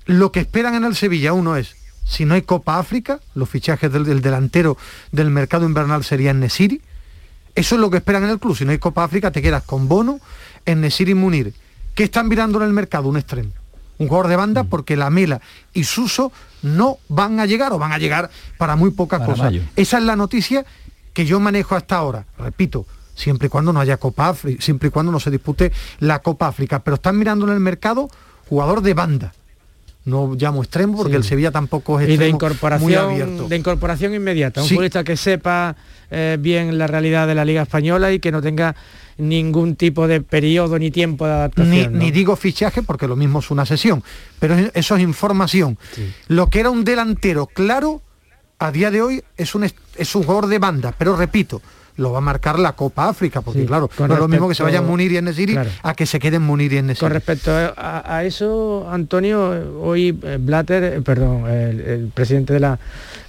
[0.06, 3.92] Lo que esperan en el Sevilla, uno es, si no hay Copa África, los fichajes
[3.92, 4.78] del, del delantero
[5.12, 6.82] del mercado invernal serían Nesiri.
[7.56, 8.56] Eso es lo que esperan en el club.
[8.56, 10.20] Si no hay Copa África, te quedas con Bono,
[10.66, 11.54] en Nesiri y Munir.
[11.96, 13.08] ¿Qué están mirando en el mercado?
[13.08, 13.50] Un extremo.
[13.98, 14.40] Un jugador de Mm.
[14.40, 15.40] banda porque la Mela
[15.74, 19.44] y Suso no van a llegar o van a llegar para muy poca Para cosa.
[19.46, 19.62] mayo.
[19.78, 20.66] Esa es la noticia
[21.14, 22.26] que yo manejo hasta ahora.
[22.38, 26.20] Repito, siempre y cuando no haya Copa África, siempre y cuando no se dispute la
[26.20, 26.80] Copa África.
[26.80, 28.10] Pero están mirando en el mercado
[28.50, 29.34] jugador de banda.
[30.06, 31.18] No llamo extremo porque Sí.
[31.18, 33.48] el Sevilla tampoco es y de extremo muy abierto.
[33.48, 34.76] de incorporación inmediata un Sí.
[34.76, 35.76] futbolista que sepa
[36.12, 38.76] eh, bien la realidad de la liga española y que no tenga
[39.18, 41.98] ningún tipo de periodo ni tiempo de adaptación Ni, ¿no?
[41.98, 44.04] ni digo fichaje porque lo mismo es una sesión,
[44.40, 45.80] pero es- eso es información.
[46.28, 48.02] Lo que era un delantero claro,
[48.60, 51.62] a día de hoy es un, es un jugador de banda, pero repito,
[51.98, 54.56] lo va a marcar la Copa África, porque Sí, claro, no es lo mismo que
[54.56, 55.70] se vayan Munir y Enesiri Claro.
[55.82, 57.00] a que se queden Munir y Enesiri.
[57.00, 62.60] Con respecto a, a eso, Antonio, hoy eh, Blatter, eh, perdón, el, el presidente de
[62.60, 62.80] la,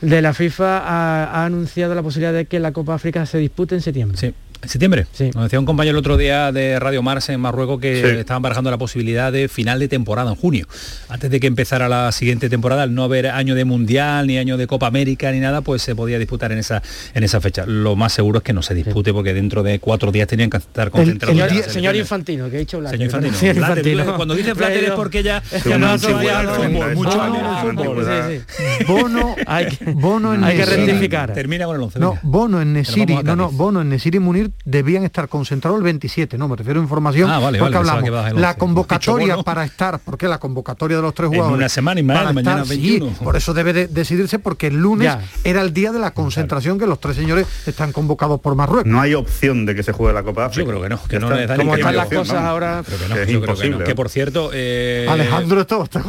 [0.00, 3.74] de la FIFA ha, ha anunciado la posibilidad de que la Copa África se dispute
[3.76, 4.18] en septiembre.
[4.18, 4.34] Sí.
[4.66, 5.06] ¿En septiembre?
[5.12, 5.30] Sí.
[5.32, 8.18] Nos decía un compañero el otro día de Radio Mars en Marruecos que Sí.
[8.18, 10.66] estaban barajando la posibilidad de final de temporada en junio.
[11.08, 14.56] Antes de que empezara la siguiente temporada, al no haber año de Mundial, ni año
[14.56, 16.82] de Copa América, ni nada, pues se podía disputar en esa,
[17.14, 17.64] en esa fecha.
[17.64, 20.56] Lo más seguro es que no se dispute porque dentro de cuatro días tenían que
[20.56, 21.36] estar concentrados.
[21.36, 21.94] Señor, las señor.
[21.94, 22.98] Infantino, que ha dicho Blatter.
[22.98, 23.36] Señor Infantino.
[23.38, 24.16] Señor Blatter, Infantino.
[24.16, 25.42] Cuando dice Blatter es porque ya,
[25.78, 26.94] no ha asociado al fútbol.
[26.96, 28.06] Mucho el fútbol.
[28.88, 30.86] Bono, Hay que- Bono en hay que Nesiri.
[30.86, 31.32] rectificar.
[31.32, 31.98] Termina con el 11.
[32.00, 32.18] No.
[32.22, 33.50] Bono en Nesiri, no, no.
[33.52, 37.30] Bono en Nesiri y Munir debían estar concentrados el 27, no, me refiero a información
[37.30, 38.04] Ah, vale, porque vale, hablamos.
[38.32, 38.58] que la 11.
[38.58, 41.56] convocatoria Dicho para estar, porque la convocatoria de los tres En jugadores.
[41.58, 43.10] una semana y más, para mañana estar, 21.
[43.10, 45.20] Sí, por eso debe de decidirse porque el lunes Ya.
[45.44, 48.86] era el día de la concentración que los tres señores están convocados por Marruecos.
[48.90, 50.62] No hay opción de que se juegue la Copa África.
[50.64, 51.38] Yo creo que no, que no está.
[51.38, 53.60] les da Como están las opción, cosas ahora, Creo que no, es yo creo que
[53.62, 53.66] no.
[53.76, 56.02] imposible, por cierto, eh, Alejandro esto está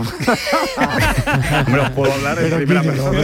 [1.96, 3.20] puedo hablar en primera persona.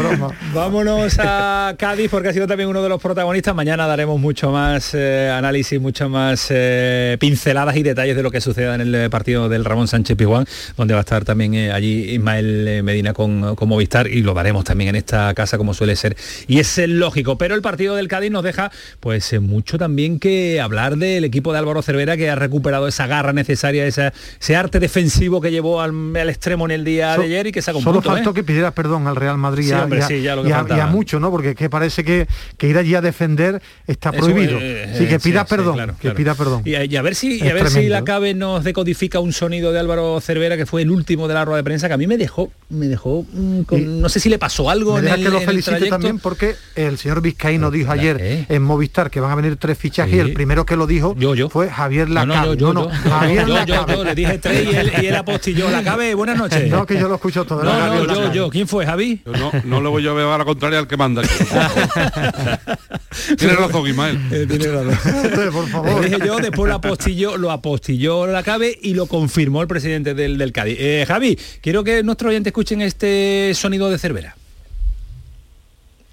[0.00, 0.28] broma.
[0.54, 3.54] Vámonos a Cádiz porque ha sido también uno de los protagonistas.
[3.54, 8.40] Mañana daremos mucho más eh, análisis, mucho más eh, pinceladas y detalles de lo que
[8.40, 11.72] suceda en el eh, partido del Ramón Sánchez Pizjuán, donde va a estar también eh,
[11.72, 15.96] allí Ismael Medina con, con Movistar y lo daremos también en esta casa como suele
[15.96, 16.16] ser.
[16.46, 20.96] Y es lógico, pero el partido del Cádiz nos deja pues mucho también que hablar
[20.96, 25.40] del equipo de Álvaro Cervera que ha recuperado esa garra necesaria, esa- ese arte defensivo
[25.40, 27.84] que llevó al, al extremo en el día So- de ayer y que saca un
[27.84, 30.22] Solo faltó que pidiera perdón al Real Madrid Sí, y a- hombre, y a- sí,
[30.22, 31.30] ya lo que y a- y a mucho, ¿no?
[31.30, 32.26] Porque que parece que,
[32.56, 34.58] que ir allí a defender está Eso, prohibido.
[34.60, 36.16] eh, sí, que pida sí, perdón, claro, que claro.
[36.16, 36.62] pida perdón.
[36.64, 38.04] Y, a- y a ver si, y a ver si la.
[38.04, 41.58] CABE nos decodifica un sonido de Álvaro Cervera, que fue el último de la rueda
[41.58, 44.38] de prensa, que a mí me dejó, me dejó, mm, con- no sé si le
[44.38, 48.16] pasó algo Me en el, que lo felicite también porque el señor Vizcaíno dijo ayer
[48.20, 48.46] ¿eh?
[48.48, 50.16] en Movistar que van a venir tres fichajes Sí.
[50.16, 51.14] y el primero que lo dijo
[51.50, 52.56] fue Javier No, no, Lacabe.
[52.56, 53.92] yo, yo, No, yo, no, yo, Javier yo, yo, Lacabe.
[53.94, 55.70] yo, le dije tres y él, y él apostilló.
[55.70, 56.68] La CABE, buenas noches.
[56.70, 57.62] No, que yo lo escucho todo.
[57.64, 58.36] No, no, Javier yo, Lacabe.
[58.36, 58.50] yo.
[58.50, 59.20] ¿Quién fue, Javi?
[59.26, 61.22] Yo no, no le voy a llevar a la contraria al que manda.
[63.36, 64.18] Tienes razón, Ismael.
[64.30, 64.96] Eh, tiene razón.
[65.52, 66.04] Por favor.
[66.04, 70.38] dije yo, después lo apostilló, lo apostilló la CABE y lo confirmó el presidente del,
[70.38, 70.76] del Cádiz.
[70.78, 74.36] Eh, Javi, quiero que nuestros oyentes escuchen este sonido de Cervera.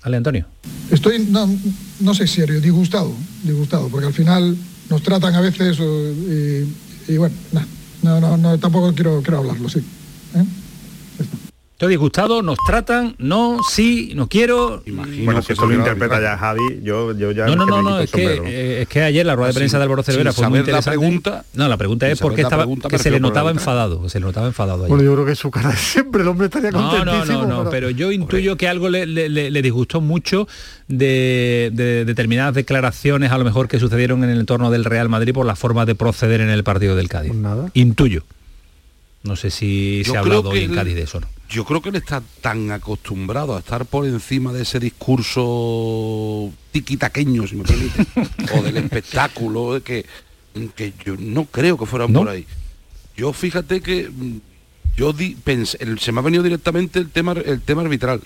[0.02, 0.46] Ale, Antonio.
[0.90, 1.50] Estoy, no,
[2.00, 4.56] no sé serio, disgustado, disgustado, porque al final
[4.90, 6.66] nos tratan a veces eh,
[7.08, 7.66] y, y bueno, nah,
[8.02, 9.84] no, no, no, tampoco quiero, quiero hablarlo, sí.
[11.78, 14.82] Estoy disgustado, nos tratan, no, sí, no quiero.
[15.24, 17.46] Bueno, si eso lo interpreta ya Javi, yo, yo ya...
[17.46, 19.78] No, no, no, no, es que, eh, es que ayer la rueda de Sin- prensa
[19.78, 20.98] de Álvaro Cervera fue muy saber la interesante.
[20.98, 24.02] pregunta- no, la pregunta es saber la estaba, pregunta, que se le por notaba enfadado,
[24.02, 24.90] que se le notaba enfadado ayer.
[24.90, 27.46] Bueno, yo creo que su cara de siempre, el hombre estaría No, no, contentísimo.
[27.46, 30.48] no, no, pero yo intuyo que algo le, le- le- le disgustó mucho
[30.88, 35.32] de, de determinadas declaraciones, a lo mejor que sucedieron en el entorno del Real Madrid
[35.32, 37.34] por la forma de proceder en el partido del Cádiz.
[37.76, 38.24] Intuyo.
[39.22, 41.28] No sé si Yo se ha hablado hoy en Cádiz de eso, ¿no?
[41.50, 47.48] Yo creo que él está tan acostumbrado a estar por encima de ese discurso tiquitaqueño,
[47.48, 48.06] si me permite,
[48.58, 50.06] o del espectáculo, que,
[50.76, 52.20] que yo no creo que fueran ¿No?
[52.22, 52.46] por ahí.
[53.16, 54.38] Yo fíjate que mm,
[54.98, 58.22] yo di, pensé, el- se me ha venido directamente el tema, el tema arbitral.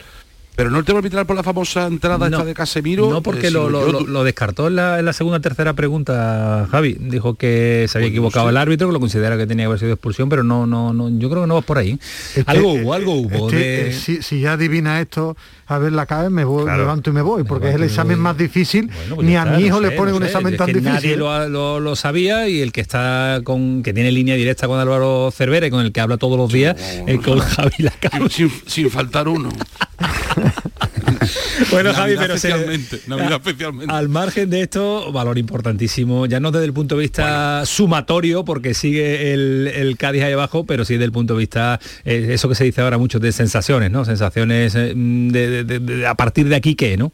[0.56, 3.10] Pero no el tema arbitral por la famosa entrada No, esta de Casemiro.
[3.10, 6.98] No, porque eh, lo, yo descartó en la, en la segunda tercera pregunta, Javi.
[7.00, 9.80] Dijo que se había Pues equivocado el árbitro, que lo considera que tenía que haber
[9.80, 11.98] sido expulsión, pero no, no, no, yo creo que no vas por ahí.
[12.36, 13.48] Este, algo hubo, algo hubo.
[13.50, 15.38] este, de- eh, si, si ya adivina esto,
[15.68, 18.20] a ver la cabe, me voy, me levanto y me voy, porque es el examen
[18.20, 18.90] más difícil.
[19.16, 20.74] Pues Ni a mi hijo no le ponen no un sé, examen es tan que
[20.74, 20.94] difícil.
[20.94, 24.80] Nadie lo, lo- lo sabía y el que está con que tiene línea directa con
[24.80, 26.76] Álvaro Cervera y con el que habla todos los días
[27.08, 28.30] es con Javi Lacabe.
[28.30, 29.50] sin, sin faltar uno.
[31.72, 33.94] Bueno, Javi, Navidad pero se- especialmente, Navidad especialmente.
[33.94, 38.74] Al margen de esto, valor importantísimo, ya no desde el punto de vista sumatorio, porque
[38.74, 42.50] sigue el, el Cádiz ahí abajo, pero sí desde el punto de vista, eh, eso
[42.50, 44.04] que se dice ahora mucho, de sensaciones, ¿no?
[44.06, 47.14] Sensaciones eh, de, de- de- de- a partir de aquí, ¿qué, no?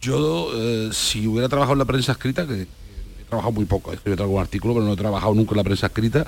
[0.00, 2.66] Yo, eh, si hubiera trabajado en la prensa escrita, que he
[3.28, 5.86] trabajado muy poco, he escrito algún artículo, pero no he trabajado nunca en la prensa
[5.86, 6.26] escrita,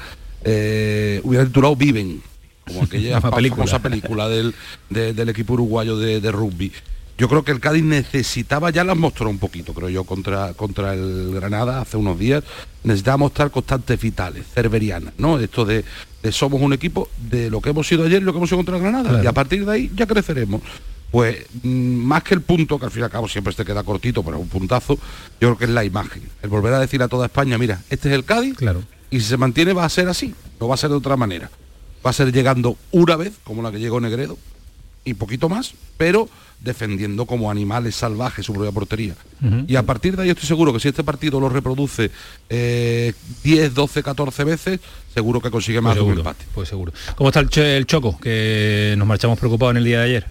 [1.25, 2.23] hubiera titulado Viven,
[2.67, 3.67] como aquella película.
[3.67, 4.55] famosa película del,
[4.91, 6.73] de- del equipo uruguayo de, de rugby.
[7.19, 10.93] Yo creo que el Cádiz necesitaba, ya las mostró un poquito, creo yo, contra, contra
[10.93, 12.45] el Granada hace unos días,
[12.85, 15.39] necesitaba mostrar constantes vitales, cerverianas, ¿no?
[15.39, 15.83] Esto de,
[16.23, 18.59] de somos un equipo de lo que hemos sido ayer y lo que hemos sido
[18.59, 19.09] contra el Granada.
[19.09, 19.25] Claro.
[19.25, 20.61] Y a partir de ahí ya creceremos.
[21.11, 23.83] Pues mm, más que el punto, que al fin y al cabo siempre te queda
[23.83, 25.01] cortito, pero es un puntazo, yo
[25.41, 26.23] creo que es la imagen.
[26.43, 28.83] El volver a decir a toda España, mira, este es el Cádiz, Claro.
[29.11, 31.49] y si se mantiene va a ser así, no va a ser de otra manera.
[32.07, 34.39] Va a ser llegando una vez, como la que llegó Negredo,
[35.05, 36.29] y poquito más, pero
[36.61, 39.15] defendiendo como animales salvajes su propia portería.
[39.69, 42.11] Y a partir de ahí estoy seguro que si este partido lo reproduce
[42.49, 43.13] eh,
[43.45, 44.81] 10, 12, 14 veces,
[45.15, 46.45] seguro que consigue más Pues de un empate.
[46.55, 46.93] pues seguro.
[47.17, 48.19] ¿Cómo está el, cho- el Choco?
[48.19, 50.27] Que nos marchamos preocupados en el día de ayer.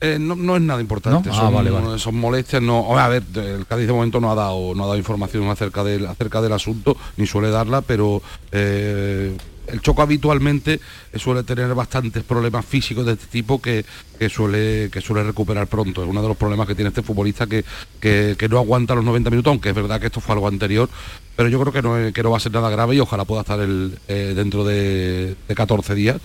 [0.00, 1.34] Eh, no, no es nada importante, ¿No?
[1.34, 1.98] Ah, son, vale, vale.
[1.98, 2.98] son molestias, no.
[2.98, 6.04] A ver, el Cádiz de momento no ha dado, no ha dado información acerca del,
[6.06, 8.20] acerca del asunto, ni suele darla, pero
[8.52, 9.34] eh,
[9.68, 10.80] el Choco habitualmente
[11.12, 13.84] eh, suele tener bastantes problemas físicos de este tipo que,
[14.28, 16.02] suele, recuperar pronto.
[16.02, 17.64] Es uno de los problemas que tiene este futbolista que,
[18.00, 20.88] que, que no aguanta los 90 minutos, aunque es verdad que esto fue algo anterior,
[21.36, 23.42] pero yo creo que no, que no va a ser nada grave y ojalá pueda
[23.42, 26.16] estar el, eh, dentro de, de 14 días,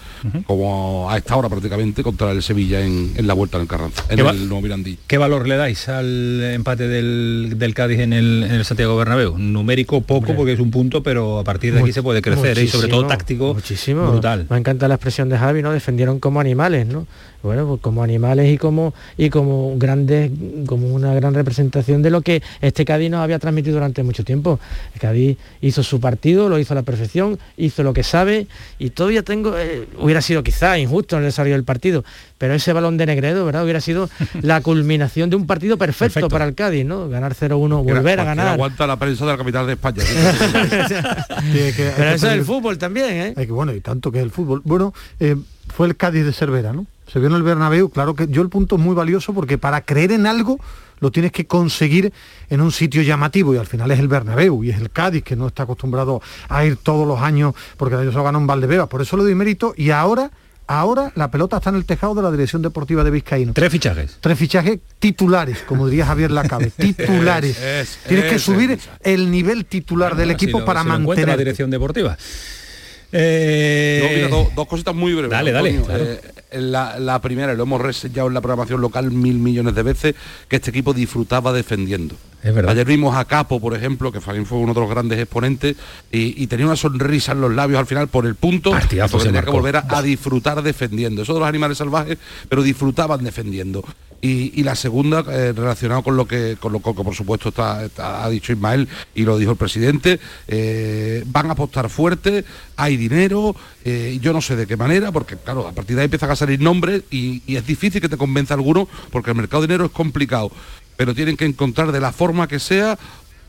[0.45, 4.03] como a esta hora prácticamente, contra el Sevilla en, en la vuelta en el Carranza,
[4.09, 4.97] en ¿Qué va- el nuevo Mirandilla.
[5.07, 9.37] ¿Qué valor le dais al empate del, del Cádiz en el, en el Santiago Bernabéu?
[9.37, 12.57] Numérico poco porque es un punto, pero a partir de aquí Much- se puede crecer
[12.57, 12.63] ¿eh?
[12.63, 14.09] y sobre todo táctico muchísimo.
[14.11, 14.47] brutal.
[14.49, 15.71] Me encanta la expresión de Javi, ¿no?
[15.71, 17.05] Defendieron como animales, ¿no?
[17.43, 20.31] Bueno, pues como animales y como y como grandes,
[20.67, 24.59] como una gran representación de lo que este Cádiz nos había transmitido durante mucho tiempo.
[24.93, 28.47] El Cádiz hizo su partido, lo hizo a la perfección, hizo lo que sabe
[28.79, 32.03] y todavía tengo, eh, hubiera sido quizá injusto en el desarrollo del partido,
[32.37, 33.63] pero ese balón de Negredo, ¿verdad?
[33.63, 34.09] Hubiera sido
[34.41, 36.29] la culminación de un partido perfecto, Perfecto.
[36.29, 37.09] para el Cádiz, ¿no?
[37.09, 38.47] Ganar 0-1, volver a ganar.
[38.49, 40.03] aguanta la prensa de la capital de España.
[40.03, 43.33] Que- que Pero eso es el fútbol también, ¿eh?
[43.35, 44.61] Hay que, bueno, y tanto que es el fútbol.
[44.63, 45.35] Bueno, eh,
[45.71, 46.85] fue el Cádiz de Cervera, ¿no?
[47.11, 49.81] Se vio en el Bernabéu, claro que yo el punto es muy valioso porque para
[49.81, 50.59] creer en algo
[50.99, 52.13] lo tienes que conseguir
[52.49, 55.35] en un sitio llamativo y al final es el Bernabéu y es el Cádiz que
[55.35, 58.47] no está acostumbrado a ir todos los años porque el año se lo ganó en
[58.47, 60.31] Valdebebas, por eso le doy mérito y ahora
[60.67, 63.51] Ahora la pelota está en el tejado de la Dirección Deportiva de Vizcaíno.
[63.51, 64.17] Tres fichajes.
[64.21, 66.71] Tres fichajes titulares, como diría Javier Lacabe.
[66.77, 67.57] Titulares.
[67.59, 68.79] Es- es- Tienes que es subir el
[69.21, 71.27] el nivel titular del si equipo lo- para si mantener.
[71.27, 72.15] la dirección deportiva.
[73.11, 75.31] Eh, No, mira, dos, dos cositas muy breves.
[75.31, 76.03] Dale, dale, claro.
[76.03, 76.21] Eh,
[76.53, 80.15] la, la primera, lo hemos reseñado en la programación local mil millones de veces,
[80.47, 82.15] que este equipo disfrutaba defendiendo.
[82.43, 82.71] Es verdad.
[82.71, 85.75] Ayer vimos a Capo, por ejemplo, que también fue uno de los grandes exponentes,
[86.11, 89.23] y, y tenía una sonrisa en los labios al final por el punto, Partidazo porque
[89.23, 91.21] se tenía que volver a, a disfrutar defendiendo.
[91.21, 92.17] Eso de los animales salvajes,
[92.49, 93.83] pero disfrutaban defendiendo.
[94.23, 97.83] Y, y la segunda, eh, relacionado con lo que, con lo que por supuesto está,
[97.85, 102.97] está- ha dicho Ismael y lo dijo el presidente, eh, van a apostar fuerte, hay
[102.97, 106.29] dinero, eh, yo no sé de qué manera, porque claro, a partir de ahí empiezan
[106.29, 109.67] a salir nombres y, y es difícil que te convenza alguno, porque el mercado de
[109.69, 110.51] dinero es complicado,
[110.97, 112.97] pero tienen que encontrar de la forma que sea,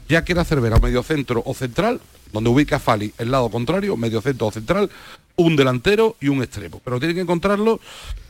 [0.08, 2.00] ya quiera hacer ver a medio centro o central,
[2.32, 4.90] donde ubica Fali el lado contrario, medio centro o central,
[5.36, 6.80] un delantero y un extremo.
[6.84, 7.80] Pero tienen que encontrarlo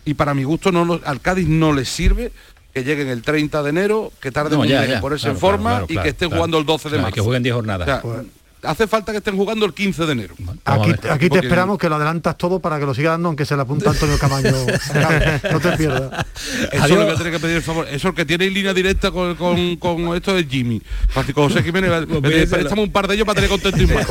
[0.04, 2.32] y para mi gusto no, nos- al Cádiz no le sirve
[2.74, 5.40] que lleguen el 30 de enero, que tarden No, un ya, en ponerse claro, en
[5.40, 6.40] forma claro, y claro, que estén claro.
[6.40, 7.14] jugando el 12 de Claro, marzo.
[7.14, 8.04] que jueguen 10 jornadas.
[8.04, 8.22] O sea,
[8.62, 10.34] hace falta que estén jugando el 15 de enero.
[10.64, 11.10] Aquí, ver.
[11.10, 13.56] aquí Equipo te esperamos que lo adelantas todo para que lo siga dando, aunque se
[13.56, 14.50] le apunta Antonio Camaño.
[15.52, 16.26] no te pierdas.
[16.72, 17.86] Eso es lo que tiene que pedir el favor.
[17.90, 20.80] Eso el que tiene en línea directa con, con- con esto es Jimmy.
[21.08, 21.90] Francisco José Jiménez,
[22.22, 24.06] Pues préstame un par de ellos para tener contento y más.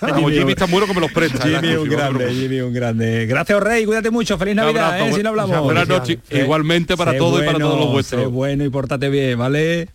[0.00, 1.46] Vamos, Jimmy está bueno que me los presta.
[1.46, 2.32] Jimmy un grande.
[2.32, 3.26] Jimmy un grande.
[3.26, 5.60] Gracias, Rey, cuídate mucho, feliz Navidad, abrazo, eh, si no hablamos.
[5.60, 6.18] buenas noches.
[6.30, 8.22] Igualmente para todos y para todos los vuestros.
[8.22, 9.88] sé bueno y pórtate bien, ¿vale?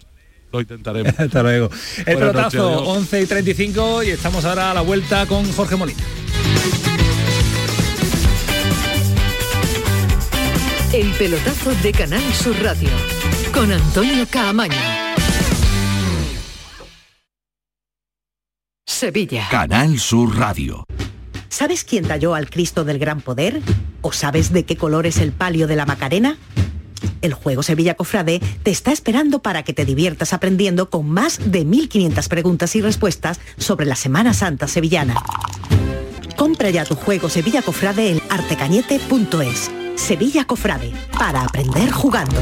[0.52, 1.14] Lo intentaremos.
[1.20, 1.70] Hasta luego.
[1.98, 2.98] El Buenas pelotazo, adiós.
[2.98, 6.04] 11 y 35 y estamos ahora a la vuelta con Jorge Molina.
[10.92, 12.90] El pelotazo de Canal Sur Radio
[13.54, 14.74] con Antonio Caamaño.
[18.88, 19.48] Sevilla.
[19.52, 20.86] Canal Sur Radio.
[21.48, 23.62] ¿Sabes quién talló al Cristo del Gran Poder?
[24.02, 26.38] ¿O sabes de qué color es el palio de la Macarena?
[27.22, 31.66] El juego Sevilla Cofrade te está esperando para que te diviertas aprendiendo con más de
[31.66, 35.16] 1500 preguntas y respuestas sobre la Semana Santa sevillana.
[36.38, 39.72] Compra ya tu juego Sevilla Cofrade en artecañete.es.
[39.96, 42.42] Sevilla Cofrade, para aprender jugando.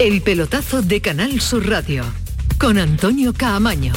[0.00, 2.04] El pelotazo de Canal Sur Radio
[2.58, 3.92] con Antonio Caamaño.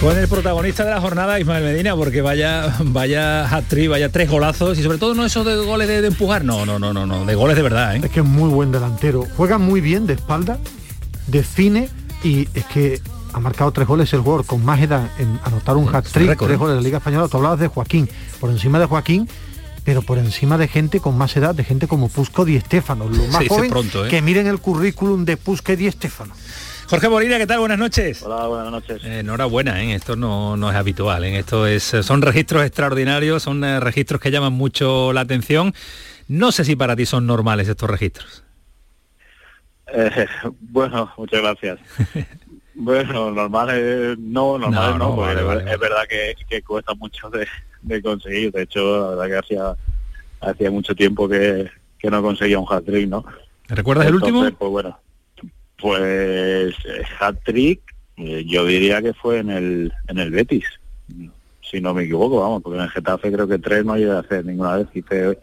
[0.00, 4.78] Con el protagonista de la jornada, Ismael Medina, porque vaya, vaya hat-trick, vaya tres golazos
[4.78, 7.26] y sobre todo no esos de goles de, de empujar, no, no, no, no, no,
[7.26, 8.00] de goles de verdad, ¿eh?
[8.02, 9.26] Es que es muy buen delantero.
[9.36, 10.58] Juega muy bien de espalda,
[11.26, 11.90] define
[12.22, 13.02] y es que
[13.34, 16.56] ha marcado tres goles el jugador con más edad en anotar un hat-trick, tres ¿eh?
[16.56, 17.28] goles de la Liga Española.
[17.28, 18.08] Tú hablabas de Joaquín,
[18.40, 19.28] por encima de Joaquín,
[19.84, 23.24] pero por encima de gente con más edad, de gente como Pusco Di Stéfano, lo
[23.26, 24.08] más joven pronto, ¿eh?
[24.08, 26.34] que miren el currículum de Pusco Di Stéfano.
[26.88, 27.60] Jorge Molina, ¿qué tal?
[27.60, 28.22] Buenas noches.
[28.22, 29.02] Hola, buenas noches.
[29.04, 29.94] Eh, enhorabuena, ¿eh?
[29.94, 31.38] esto no, no es habitual, ¿eh?
[31.38, 35.74] esto es, son registros extraordinarios, son eh, registros que llaman mucho la atención.
[36.28, 38.44] No sé si para ti son normales estos registros.
[39.92, 40.26] Eh,
[40.60, 41.78] bueno, muchas gracias.
[42.74, 46.62] bueno, normales no, normales no, No, no, porque vale, es- vale, es verdad que, que
[46.62, 47.46] cuesta mucho de,
[47.82, 48.52] de conseguir.
[48.52, 49.76] De hecho, la verdad que hacía,
[50.40, 53.24] hacía mucho tiempo que, que no conseguía un hat-trick, ¿no?
[53.68, 54.38] ¿Recuerdas el último?
[54.44, 54.98] Entonces, Pues bueno,
[55.78, 57.80] pues eh, hat-trick,
[58.16, 60.64] eh, yo diría que fue en el, en el Betis,
[61.62, 64.20] si no me equivoco, vamos, porque en el Getafe creo que tres no llegué a
[64.20, 65.38] hacer ninguna vez, hice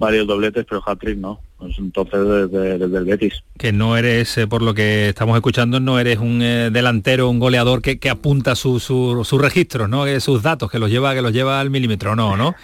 [0.00, 1.38] varios dobletes, pero hat-trick no.
[1.58, 2.18] Pues entonces
[2.50, 3.44] desde, desde el Betis.
[3.58, 7.38] Que no eres, eh, por lo que estamos escuchando, no eres un eh, delantero, un
[7.38, 10.04] goleador que, que apunta sus su, sus registros, ¿no?
[10.06, 12.54] Que sus datos, que los lleva, que los lleva al milímetro, no, ¿no?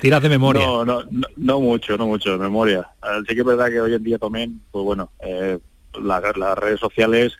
[0.00, 0.64] Tiras de memoria.
[0.64, 2.86] No, no, no, no mucho, no mucho, de memoria.
[3.02, 5.58] Eh, Sí que es verdad que hoy en día también, pues bueno, eh,
[6.00, 7.32] la- las redes sociales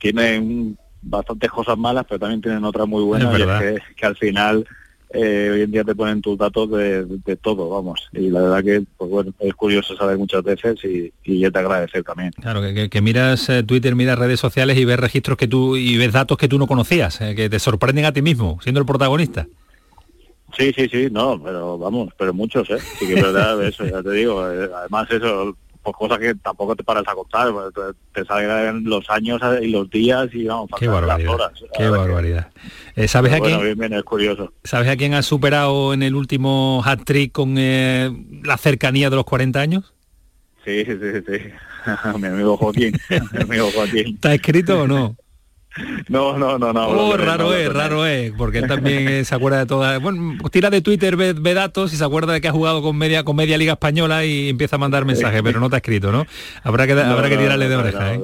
[0.00, 4.06] tienen bastantes cosas malas, pero también tienen otras muy buenas, Es y es que, que
[4.06, 4.66] al final
[5.12, 8.08] eh, hoy en día te ponen tus datos de, de todo, vamos.
[8.12, 11.58] Y la verdad que, pues bueno, es curioso saber muchas veces y, y yo te
[11.58, 12.30] agradecer también.
[12.40, 15.76] Claro, que, que- que miras eh, Twitter, miras redes sociales y ves registros que tú
[15.76, 18.80] y ves datos que tú no conocías, eh, que te sorprenden a ti mismo, siendo
[18.80, 19.46] el protagonista.
[20.56, 22.78] Sí, sí, sí, no, pero vamos, pero muchos, ¿eh?
[22.98, 24.50] Sí que es verdad, eso, ya te digo.
[24.50, 28.84] eh, además eso, pues cosas que tampoco te paras a contar, pues, te, te salen
[28.84, 31.34] los años y los días y vamos, Qué pasan las barbaridad.
[31.34, 31.52] horas.
[31.76, 32.48] Qué barbaridad.
[32.96, 34.52] Eh, ¿Sabes, a Pero bueno, quién, bien, bien, es curioso.
[34.64, 38.10] ¿Sabes a quién ha superado en el último hat-trick con eh,
[38.44, 39.94] la cercanía de los 40 años?
[40.64, 41.42] Sí, sí, sí, sí.
[42.18, 42.92] Mi amigo Joaquín.
[43.32, 44.14] Mi amigo Joaquín.
[44.14, 45.16] ¿Está escrito o no?
[46.08, 46.88] No, no, no, no.
[46.88, 50.00] Oh, raro no, es, no, raro es, porque él también eh, se acuerda de todas.
[50.00, 52.96] Bueno, tira de Twitter, ve, ve datos y se acuerda de que ha jugado con
[52.96, 56.10] media, con media liga española y empieza a mandar mensajes, pero no te ha escrito,
[56.10, 56.26] ¿no?
[56.64, 58.20] Habrá que, habrá que tirarle de oreja, ¿eh?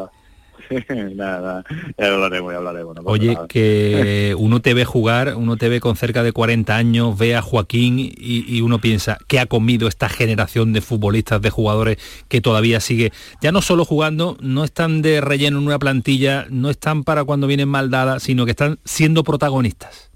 [0.71, 1.11] No.
[1.15, 1.65] nada, nada.
[1.99, 2.97] Ya hablaremos, ya hablaremos.
[2.97, 3.49] no pasa Oye, nada.
[3.49, 7.43] que uno te ve jugar, uno te ve con cerca de 40 años, ve a
[7.43, 8.13] Joaquín y,
[8.47, 11.99] y uno piensa, ¿qué ha comido esta generación de futbolistas, de jugadores
[12.29, 13.13] que todavía sigue?
[13.41, 17.47] Ya no solo jugando, no están de relleno en una plantilla, no están para cuando
[17.47, 20.11] vienen mal dadas, sino que están siendo protagonistas.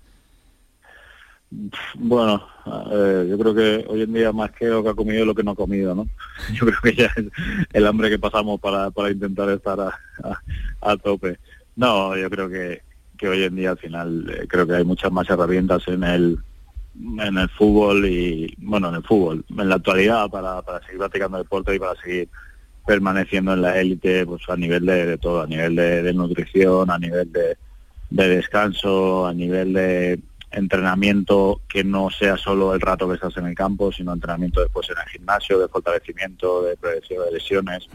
[1.95, 2.47] Bueno,
[2.93, 5.43] eh, yo creo que hoy en día más que lo que ha comido lo que
[5.43, 6.09] no ha comido, ¿no?
[6.55, 7.25] Yo creo que ya es
[7.73, 9.89] el hambre que pasamos para, para intentar estar a,
[10.23, 10.41] a-
[10.93, 11.39] a tope.
[11.77, 12.83] No, yo creo que,
[13.19, 16.39] que hoy en día al final eh, creo que hay muchas más herramientas en el
[17.19, 21.39] en el fútbol y bueno en el fútbol en la actualidad para, para seguir practicando
[21.39, 22.29] deporte y para seguir
[22.87, 26.91] permaneciendo en la élite pues a nivel de, de todo a nivel de, de nutrición
[26.91, 27.57] a nivel de,
[28.11, 30.19] de descanso a nivel de
[30.51, 34.89] entrenamiento que no sea solo el rato que estás en el campo sino entrenamiento después
[34.91, 37.89] en el gimnasio de fortalecimiento de prevención de lesiones.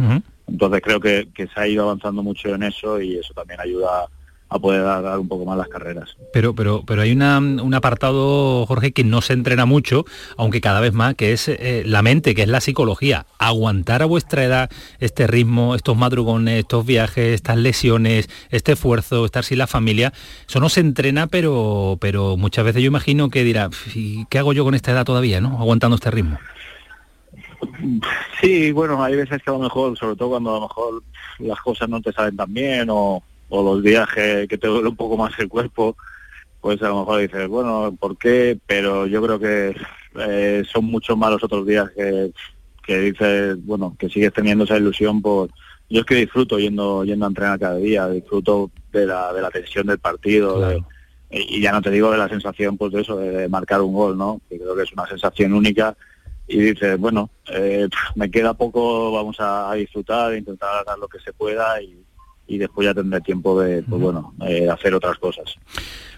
[0.47, 4.07] Entonces creo que, que se ha ido avanzando mucho en eso y eso también ayuda
[4.47, 7.73] a poder dar, dar un poco más las carreras Pero, pero, pero hay una- un
[7.73, 10.05] apartado, Jorge, que no se entrena mucho,
[10.37, 13.25] aunque cada vez más, que es eh, la mente, que es la psicología.
[13.39, 14.69] Aguantar a vuestra edad
[14.99, 20.13] este ritmo, estos madrugones, estos viajes, estas lesiones, este esfuerzo, estar sin la familia,
[20.47, 24.53] eso no se entrena, pero, pero muchas veces yo imagino que dirá, "¿Y ¿qué hago
[24.53, 25.59] yo con esta edad todavía, no?
[25.59, 26.37] Aguantando este ritmo.
[28.41, 31.03] Sí, bueno, hay veces que a lo mejor, sobre todo cuando a lo mejor
[31.39, 33.21] las cosas no te salen tan bien o,
[33.55, 35.95] o los días que, que te duele un poco más el cuerpo,
[36.61, 38.57] pues a lo mejor dices, bueno, ¿por qué?
[38.65, 39.75] Pero yo creo que
[40.19, 42.31] eh, son muchos más los otros días que,
[42.83, 45.49] que dices, bueno, que sigues teniendo esa ilusión por...
[45.87, 49.51] Yo es que disfruto yendo yendo a entrenar cada día, disfruto de la, de la
[49.51, 50.83] tensión del partido, de-
[51.29, 54.17] y ya no te digo de la sensación pues de eso, de, marcar un gol,
[54.17, 54.41] ¿no?
[54.49, 55.95] Que creo que es una sensación única
[56.47, 61.33] y dices, bueno, eh, me queda poco, vamos a, disfrutar, intentar dar lo que se
[61.33, 61.97] pueda y,
[62.47, 65.45] y después ya tendré tiempo de, pues bueno, eh, hacer otras cosas.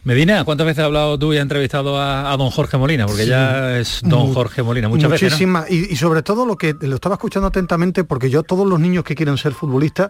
[0.03, 3.05] Medina, ¿cuántas veces has hablado tú y has entrevistado a, a don Jorge Molina?
[3.05, 3.29] Porque Sí.
[3.29, 5.23] ya es don Mu- Jorge Molina, muchas veces.
[5.23, 5.35] ¿no?
[5.35, 5.71] Muchísimas.
[5.71, 8.79] Y, y sobre todo lo que lo estaba escuchando atentamente, porque yo a todos los
[8.79, 10.09] niños que quieren ser futbolistas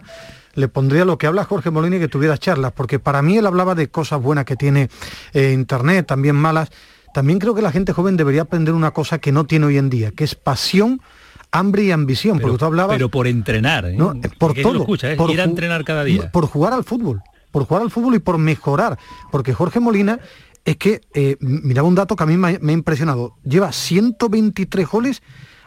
[0.54, 3.46] le pondría lo que habla Jorge Molina y que tuviera charlas, porque para mí él
[3.46, 4.88] hablaba de cosas buenas que tiene
[5.32, 6.70] eh, Internet, también malas.
[7.14, 9.88] También creo que la gente joven debería aprender una cosa que no tiene hoy en
[9.90, 11.00] día, que es pasión,
[11.50, 12.96] hambre y ambición, porque tú hablabas...
[12.96, 13.94] Pero por entrenar, ¿eh?
[13.96, 14.74] No, por todo.
[14.74, 15.16] lo escucha, ¿eh?
[15.16, 16.30] por ir a entrenar cada día.
[16.30, 17.22] Por jugar al fútbol.
[17.50, 18.98] por jugar al fútbol y por mejorar.
[19.30, 20.20] Porque Jorge Molina
[20.64, 25.22] es que, eh, miraba un dato que a mí me ha, impresionado, lleva 123 goles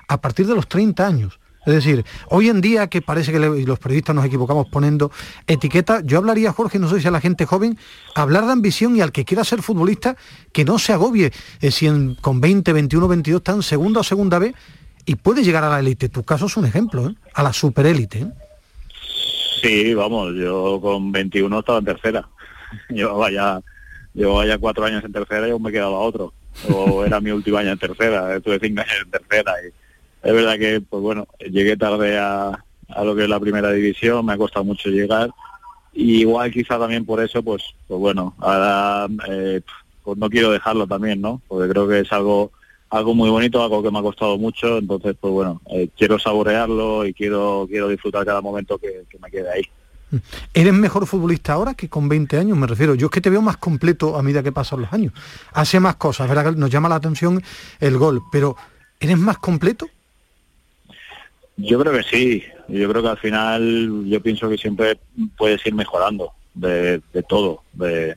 [0.07, 1.39] a partir de los 30 años.
[1.65, 5.11] Es decir, hoy en día que parece que los periodistas nos equivocamos poniendo
[5.45, 7.77] etiqueta, yo hablaría, Jorge, no sé si a la gente joven,
[8.15, 10.17] hablar de ambición y al que quiera ser futbolista,
[10.51, 11.87] que no se agobie eh, si
[12.21, 14.55] con 20, 21, 22 está en segunda o segunda vez
[15.05, 16.09] y puede llegar a la élite.
[16.09, 17.15] Tu caso es un ejemplo, ¿eh?
[17.33, 18.19] a la superélite.
[18.19, 18.27] ¿eh?
[19.61, 22.27] Sí, vamos, yo con 21 estaba en tercera.
[22.89, 23.61] Llevaba ya,
[24.13, 26.33] llevaba ya cuatro años en tercera y aún me quedaba otro.
[26.69, 29.71] O era mi último año en tercera, estuve cinco años en tercera y
[30.23, 32.63] es verdad que, pues bueno, llegué tarde a,
[33.03, 35.31] lo que es la primera división, me ha costado mucho llegar.
[35.93, 39.61] Y igual quizá también por eso, pues, pues bueno, ahora eh,
[40.03, 41.41] pues no quiero dejarlo también, ¿no?
[41.47, 42.51] Porque creo que es algo
[42.91, 47.05] algo muy bonito, algo que me ha costado mucho, entonces pues bueno, eh, quiero saborearlo
[47.05, 49.63] y quiero quiero disfrutar cada momento que, que, me quede ahí.
[50.53, 52.57] ¿Eres mejor futbolista ahora que con 20 años?
[52.57, 55.13] Me refiero, yo es que te veo más completo a medida que pasan los años.
[55.53, 56.53] Hace más cosas, ¿verdad?
[56.53, 57.41] Nos llama la atención
[57.79, 58.57] el gol, pero
[58.99, 59.87] ¿eres más completo?
[61.55, 62.43] Yo creo que sí.
[62.67, 64.99] Yo creo que al final yo pienso que siempre
[65.37, 68.15] puedes ir mejorando de, todo, de,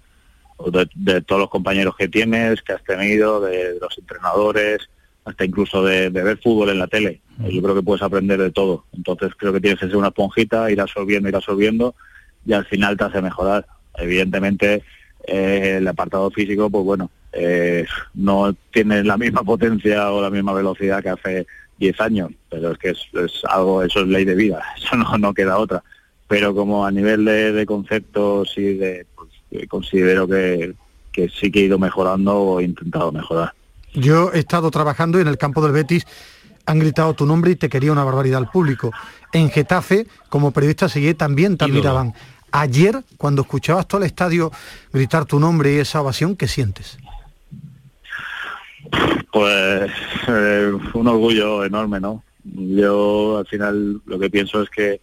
[0.57, 4.89] todos los compañeros que tienes, que has tenido, de, los entrenadores,
[5.25, 7.21] hasta incluso de, ver fútbol en la tele.
[7.51, 8.85] Yo creo que puedes aprender de todo.
[8.93, 11.95] Entonces creo que tienes que ser una esponjita, ir absorbiendo, ir absorbiendo
[12.47, 13.67] y al final te hace mejorar.
[13.97, 14.83] Evidentemente
[15.27, 20.53] eh, el apartado físico, pues bueno, eh, no tiene la misma potencia o la misma
[20.53, 21.47] velocidad que hace
[21.79, 25.35] 10 años, pero es que es, algo, eso es ley de vida, eso no, no
[25.35, 25.83] queda otra.
[26.29, 29.07] Pero como a nivel de, conceptos y de,
[29.69, 30.75] considero que,
[31.13, 33.53] que sí que he ido mejorando o he intentado mejorar.
[33.95, 36.07] Yo he estado trabajando en el campo del Betis,
[36.67, 38.91] han gritado tu nombre y te quería una barbaridad al público.
[39.33, 42.15] En Getafe, como periodista seguí, también te admiraban.
[42.51, 44.53] Ayer, cuando escuchabas todo el estadio
[44.93, 46.99] gritar tu nombre y esa ovación, ¿qué sientes?
[49.33, 49.91] Pues
[50.29, 52.23] eh, un orgullo enorme, ¿no?
[52.45, 55.01] Yo al final lo que pienso es que,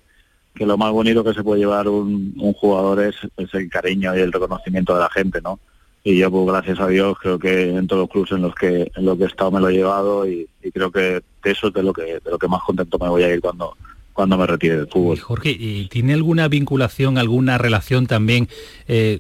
[0.54, 3.16] que lo más bonito que se puede llevar un, jugador es,
[3.54, 5.60] el cariño y el reconocimiento de la gente, ¿no?
[6.04, 8.92] Y yo, pues gracias a Dios, creo que en todos los clubes en los que
[8.96, 11.74] en los que he estado me lo he llevado y, creo que de eso es
[11.74, 13.76] de lo que de lo que más contento me voy a ir cuando
[14.14, 15.20] cuando me retire del fútbol.
[15.20, 18.50] Jorge, ¿y ¿tiene alguna vinculación, alguna relación también?
[18.88, 19.20] Eh,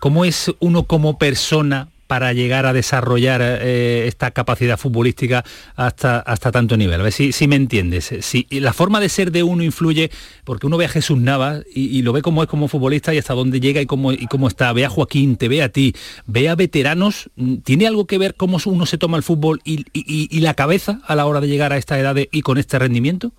[0.00, 5.44] ¿Cómo es uno como persona para llegar a desarrollar eh, esta capacidad futbolística
[5.76, 7.00] hasta, hasta tanto nivel.
[7.00, 8.14] A ver si, si me entiendes.
[8.20, 10.10] Si la forma de ser de uno influye,
[10.44, 13.32] porque uno ve a Jesús Navas y, lo ve como es como futbolista y hasta
[13.32, 14.74] dónde llega y cómo, y cómo está.
[14.74, 15.94] Ve a Joaquín, te ve a ti,
[16.26, 17.30] ve a veteranos.
[17.64, 21.24] ¿Tiene algo que ver cómo uno se toma el fútbol y, la cabeza a la
[21.24, 23.32] hora de llegar a esta edad y con este rendimiento?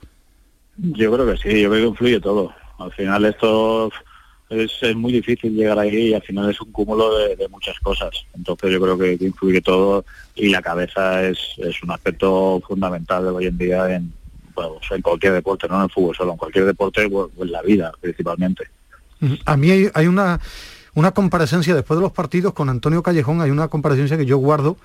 [0.77, 2.51] Yo creo que sí, yo creo que influye todo.
[2.79, 3.91] Al final esto
[4.49, 8.09] es, muy difícil llegar ahí y al final es un cúmulo de, muchas cosas.
[8.35, 11.37] Entonces yo creo que, influye todo y la cabeza es,
[11.83, 14.13] un aspecto fundamental de hoy en día en,
[14.91, 17.91] en cualquier deporte, no en el fútbol solo, en cualquier deporte o en la vida
[17.99, 18.67] principalmente.
[19.45, 20.39] A mí hay, una,
[20.95, 24.77] una comparecencia después de los partidos con Antonio Callejón, hay una comparecencia que yo guardo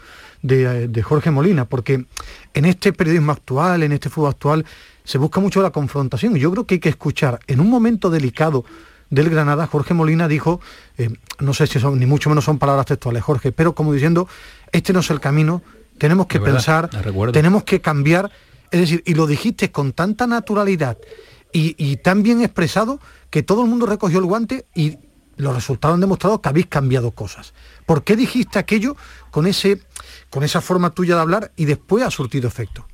[0.42, 2.04] de, de, Jorge Molina, porque
[2.54, 4.64] en este periodismo actual, en este fútbol actual,
[5.02, 6.36] se busca mucho la confrontación.
[6.36, 8.64] Y yo creo que hay que escuchar en un momento delicado
[9.10, 10.60] del Granada, Jorge Molina dijo,
[10.96, 14.28] eh, no sé si son, ni mucho menos son palabras textuales, Jorge, pero como diciendo,
[14.72, 15.62] este no es el camino,
[15.98, 16.90] tenemos que pensar,
[17.32, 18.30] tenemos que cambiar,
[18.70, 20.98] es decir, y lo dijiste con tanta naturalidad
[21.52, 23.00] y, tan bien expresado
[23.30, 24.98] que todo el mundo recogió el guante y
[25.36, 27.54] los resultados han demostrado que habéis cambiado cosas.
[27.86, 28.96] ¿Por qué dijiste aquello
[29.30, 29.80] con, ese,
[30.30, 32.86] con esa forma tuya de hablar y después ha surtido efecto?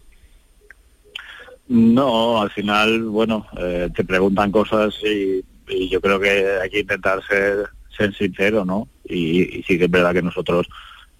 [1.66, 6.80] No, al final, bueno, eh, te preguntan cosas y y yo creo que hay que
[6.80, 8.88] intentar ser, ser sincero, ¿no?
[9.04, 10.68] Y, sí que es verdad que nosotros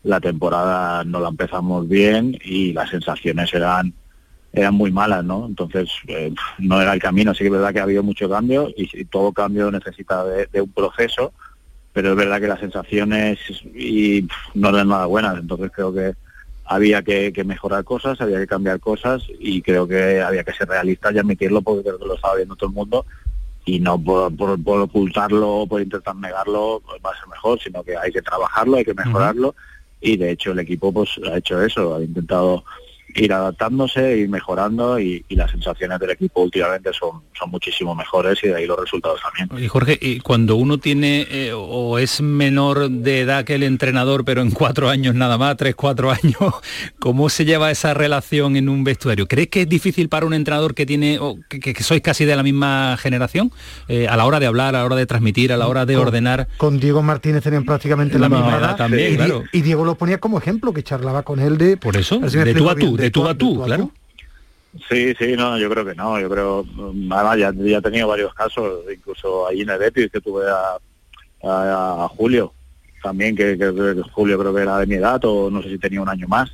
[0.03, 3.92] la temporada no la empezamos bien y las sensaciones eran
[4.53, 5.47] eran muy malas, ¿no?
[5.47, 7.34] Entonces eh, no era el camino.
[7.34, 10.70] Sí que es verdad que ha habido mucho cambio y, todo cambio necesita de, un
[10.70, 11.32] proceso,
[11.92, 13.38] pero es verdad que las sensaciones
[13.74, 15.38] y no eran nada buenas.
[15.38, 16.14] Entonces creo que
[16.66, 21.14] había que, mejorar cosas, había que cambiar cosas y creo que había que ser realistas
[21.14, 23.07] y admitirlo porque creo que lo estaba viendo todo el mundo
[23.65, 27.97] y no por, por, ocultarlo o por intentar negarlo va a ser mejor, sino que
[27.97, 29.55] hay que trabajarlo, hay que mejorarlo.
[30.01, 32.65] Y de hecho el equipo pues ha hecho eso, ha intentado
[33.15, 38.39] ir adaptándose, ir mejorando y, y las sensaciones del equipo últimamente son, son muchísimo mejores
[38.43, 39.65] y de ahí los resultados también.
[39.65, 44.25] Y Jorge, y cuando uno tiene eh, o es menor de edad que el entrenador,
[44.25, 46.37] pero en cuatro años nada más, tres, cuatro años,
[46.99, 49.27] ¿cómo se lleva esa relación en un vestuario?
[49.29, 52.35] ¿Crees que es difícil para un entrenador que tiene, o que, que sois casi de
[52.37, 53.53] la misma generación,
[53.89, 55.95] eh, a la hora de hablar, a la hora de transmitir, a la hora de
[55.95, 56.49] Con- ordenar?
[56.57, 58.61] Con Diego Martínez tenían prácticamente la, La misma edad.
[58.71, 59.45] edad también, y, claro.
[59.53, 61.77] y Diego lo ponía como ejemplo, que charlaba con él de...
[61.77, 63.91] Por eso, de tú a tú, de tú a tú, claro.
[64.89, 68.35] Sí, sí, no, yo creo que no, yo creo, mm, ya, ya he tenido varios
[68.35, 70.77] casos, incluso ahí en el Betis que tuve a,
[71.49, 72.53] a- a Julio,
[73.03, 75.79] también que, que- que Julio creo que era de mi edad o no sé si
[75.79, 76.51] tenía un año más.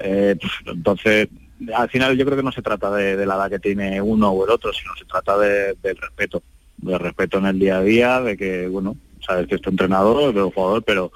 [0.00, 1.28] Eh, pues, entonces,
[1.74, 4.30] al final yo creo que no se trata de, de la edad que tiene uno
[4.30, 6.42] o el otro, sino se trata de- del respeto,
[6.78, 10.36] del respeto en el día a día, de que, bueno, sabes que es tu entrenador,
[10.36, 11.12] es jugador, pero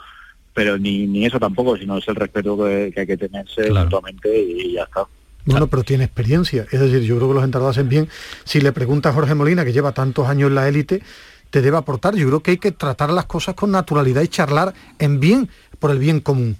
[0.54, 4.40] pero ni, ni eso tampoco, sino es el respeto que, que hay que tenerse mutuamente
[4.40, 5.06] y ya está.
[5.44, 6.66] Bueno, pero tiene experiencia.
[6.70, 8.08] Es decir, yo creo que los entrenadores hacen bien.
[8.44, 11.02] Si le pregunta a Jorge Molina, que lleva tantos años en la élite,
[11.50, 12.14] te debe aportar.
[12.14, 15.90] Yo creo que hay que tratar las cosas con naturalidad y charlar en bien, por
[15.90, 16.56] el bien común.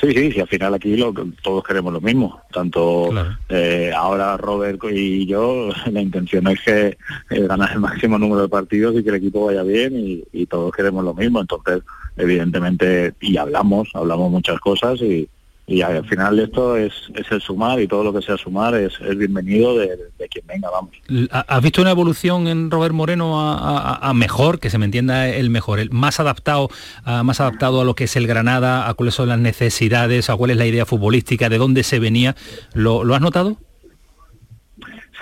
[0.00, 2.40] Sí, sí, sí, al final aquí lo, todos queremos lo mismo.
[2.50, 3.10] Tanto
[3.50, 6.96] eh, ahora Robert y yo, la intención es que
[7.30, 10.46] eh, ganar el máximo número de partidos y que el equipo vaya bien y, y
[10.46, 11.40] todos queremos lo mismo.
[11.40, 11.82] Entonces,
[12.16, 15.28] evidentemente, y hablamos, hablamos muchas cosas y,
[15.70, 18.92] y al final esto es, es el sumar y todo lo que sea sumar es,
[19.00, 20.90] es bienvenido de, de quien venga, vamos.
[21.30, 24.84] ¿Ha- ¿Has visto una evolución en Robert Moreno a, a- a mejor, que se me
[24.86, 26.68] entienda el mejor, el más adaptado,
[27.04, 30.36] a, más adaptado a lo que es el Granada, a cuáles son las necesidades, a
[30.36, 32.34] cuál es la idea futbolística, de dónde se venía?
[32.74, 33.56] ¿Lo, lo has notado?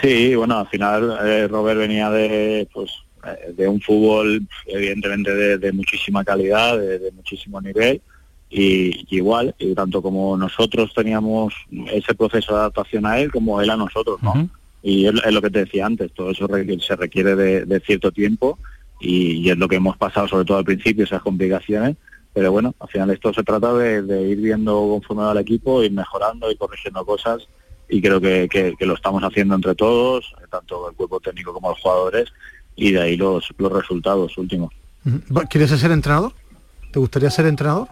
[0.00, 2.90] Sí, bueno, al final eh, Robert venía de pues
[3.26, 8.00] eh, de un fútbol evidentemente de, de muchísima calidad, de, de muchísimo nivel
[8.50, 11.54] y, y igual, y tanto como nosotros teníamos
[11.92, 14.32] ese proceso de adaptación a él como él a nosotros, ¿no?
[14.82, 17.80] Y es, es lo que te decía antes, todo eso requiere- se requiere de, de
[17.80, 18.58] cierto tiempo
[19.00, 21.96] y, y es lo que hemos pasado sobre todo al principio, esas complicaciones,
[22.32, 25.82] pero bueno, al final esto se trata de, de ir viendo conforme va el equipo,
[25.82, 27.48] ir mejorando y corrigiendo cosas
[27.88, 31.70] y creo que, que- que lo estamos haciendo entre todos, tanto el cuerpo técnico como
[31.70, 32.32] los jugadores,
[32.76, 34.72] y de ahí los, los resultados últimos.
[35.50, 36.32] ¿Quieres ser entrenador?
[36.92, 37.88] ¿Te gustaría ser entrenador?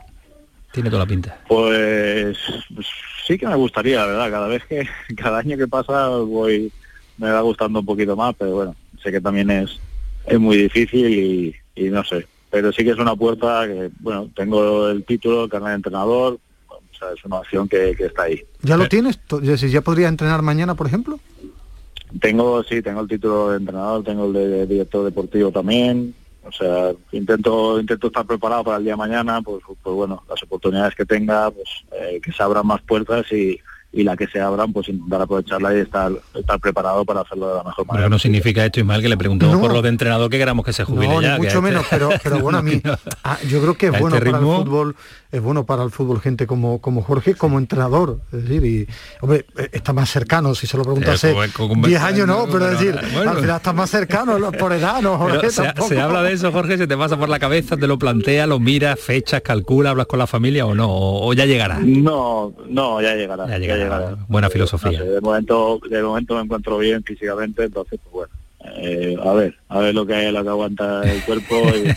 [0.76, 1.38] Tiene toda la pinta.
[1.48, 2.36] Pues,
[2.74, 2.86] pues
[3.26, 6.70] sí que me gustaría, la verdad, cada vez que, cada año que pasa voy,
[7.16, 9.80] me va gustando un poquito más, pero bueno, sé que también es,
[10.26, 14.28] es muy difícil y, y no sé, pero sí que es una puerta que, bueno,
[14.36, 18.24] tengo el título, el carnet de entrenador, o sea, es una opción que, que está
[18.24, 18.44] ahí.
[18.60, 19.18] ¿Ya lo tienes?
[19.40, 21.18] ¿Ya podrías entrenar mañana, por ejemplo?
[22.20, 26.14] Tengo, sí, tengo el título de entrenador, tengo el de, director deportivo también.
[26.46, 30.42] O sea, intento intento estar preparado para el día de mañana, pues, pues bueno, las
[30.42, 33.58] oportunidades que tenga, pues eh, que se abran más puertas y,
[33.96, 37.54] y la que se abran, pues intentar aprovecharla y estar, estar preparado para hacerlo de
[37.54, 38.08] la mejor Pero manera.
[38.08, 39.60] no significa esto, Ismael, que le preguntemos No.
[39.62, 41.30] por lo de entrenador que queramos que se jubile No, ya.
[41.30, 42.80] ni que mucho este- menos, pero, pero bueno, a mí,
[43.24, 44.96] ah, yo creo que es a bueno este para ritmo- el fútbol,
[45.32, 48.20] es bueno para el fútbol gente como, como Jorge, como entrenador.
[48.32, 48.86] Es decir, y
[49.22, 51.00] hombre, está más cercano, si se lo con-
[51.82, 53.30] 10 años no, pero es decir, bueno.
[53.32, 55.88] al final está más cercano por edad, no, Pero Jorge, se, tampoco.
[55.88, 58.58] se habla de eso, Jorge, se te pasa por la cabeza, te lo plantea, lo
[58.60, 61.78] miras, fechas, calcula, hablas con la familia o no, o, o ya llegará.
[61.80, 63.46] No, no, ya llegará.
[63.46, 63.80] Ya llegará.
[64.28, 65.02] Buena filosofía.
[65.02, 68.32] De momento, de momento me encuentro bien físicamente, entonces pues bueno.
[68.78, 71.88] eh, a ver, a ver lo que lo que aguanta el cuerpo y,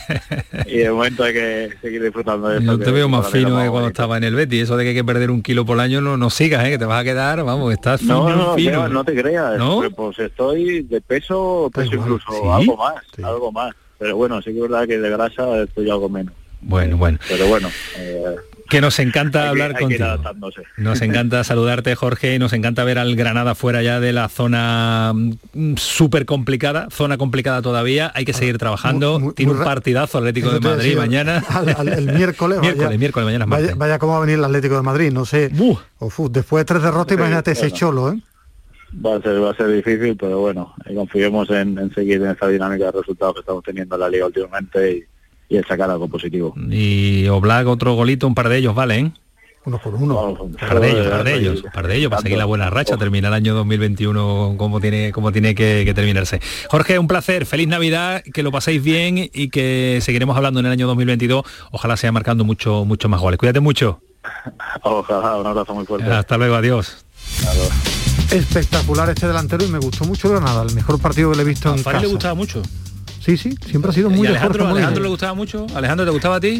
[0.71, 2.71] y de momento hay que seguir disfrutando de esto.
[2.77, 4.95] Yo te veo más fino que cuando estaba en el Betis, eso de que hay
[4.95, 6.69] que perder un kilo por año, no, no sigas, ¿eh?
[6.71, 8.87] que te vas a quedar, vamos, estás fino, No, no, fino.
[8.87, 9.77] No te creas, ¿No?
[9.77, 12.47] pues, pues estoy de peso, peso incluso ¿sí?
[12.51, 13.73] algo más, algo más.
[13.97, 16.33] Pero bueno, sí que es verdad que de grasa estoy algo menos.
[16.61, 17.17] Bueno, bueno.
[17.27, 18.35] Pero bueno, eh,
[18.69, 20.05] Que nos encanta hay hablar que contigo.
[20.05, 20.61] adaptándose.
[20.77, 25.11] Nos encanta saludarte, Jorge, y nos encanta ver al Granada fuera ya de la zona
[25.15, 30.51] mm, súper complicada, zona complicada todavía, hay que seguir trabajando, tiene un ra- partidazo Atlético
[30.51, 31.43] de Madrid decía, mañana.
[31.49, 34.37] al- al- el miércoles, miércoles, vaya- miércoles, mañana es Vaya, vaya cómo va a venir
[34.37, 35.49] el Atlético de Madrid, no sé.
[35.57, 37.75] Uf, después de tres derrotas, Sí, imagínate ese bueno.
[37.77, 38.21] cholo, ¿eh?
[39.05, 42.29] Va a ser, va a ser difícil, pero bueno, eh, confiemos en, en seguir en
[42.31, 45.03] esta dinámica de resultados que estamos teniendo en la liga últimamente y,
[45.49, 46.53] y en sacar algo positivo.
[46.69, 48.99] Y Oblak otro golito, un par de ellos, ¿vale?
[48.99, 49.11] ¿eh?
[49.65, 50.31] Uno por uno.
[50.39, 52.45] Un par de ellos, un par de ellos, un par de ellos, para seguir la
[52.45, 56.39] buena racha, terminar el año 2021 como tiene, como tiene que, que terminarse.
[56.69, 60.71] Jorge, un placer, feliz Navidad, que lo paséis bien y que seguiremos hablando en el
[60.71, 61.43] año 2022.
[61.71, 63.37] Ojalá sea marcando mucho, mucho más goles.
[63.37, 63.99] Cuídate mucho.
[64.83, 66.09] Ojalá, un abrazo muy fuerte.
[66.09, 67.05] Hasta luego, adiós.
[68.31, 71.45] Espectacular este delantero y me gustó mucho el Granada, el mejor partido que le he
[71.45, 72.13] visto en Fari le casa.
[72.13, 72.61] gustaba mucho.
[73.19, 75.67] Sí, sí, siempre ha sido muy ¿Y de Alejandro, le gustaba mucho?
[75.75, 76.57] ¿Alejandro te gustaba a ti?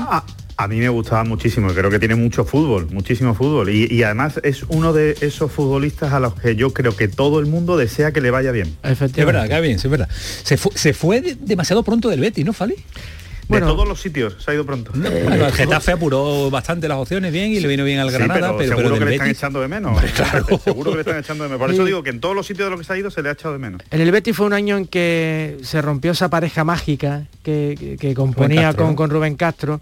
[0.57, 3.69] A mí me gustaba muchísimo, creo que tiene mucho fútbol, muchísimo fútbol.
[3.69, 7.39] Y, y además es uno de esos futbolistas a los que yo creo que todo
[7.39, 8.75] el mundo desea que le vaya bien.
[8.83, 10.09] Es verdad, que bien, sí, es verdad.
[10.43, 12.75] Se fue, se fue de- demasiado pronto del Betis, ¿no, Fali?
[13.49, 14.91] De todos los sitios se ha ido pronto.
[14.93, 18.55] Bueno, el Getafe apuró bastante las opciones bien y le vino bien al Sí, Granada,
[18.57, 19.99] pero, seguro pero que le están echando de menos.
[20.63, 21.59] Seguro que le están echando de menos.
[21.59, 23.21] Por eso digo que en todos los sitios de lo que se ha ido se
[23.23, 23.81] le ha echado de menos.
[23.91, 27.97] En el Betis fue un año en que se rompió esa pareja mágica que, que-
[27.97, 28.95] que componía Castro, con, ¿no?
[28.97, 29.81] con Rubén Castro,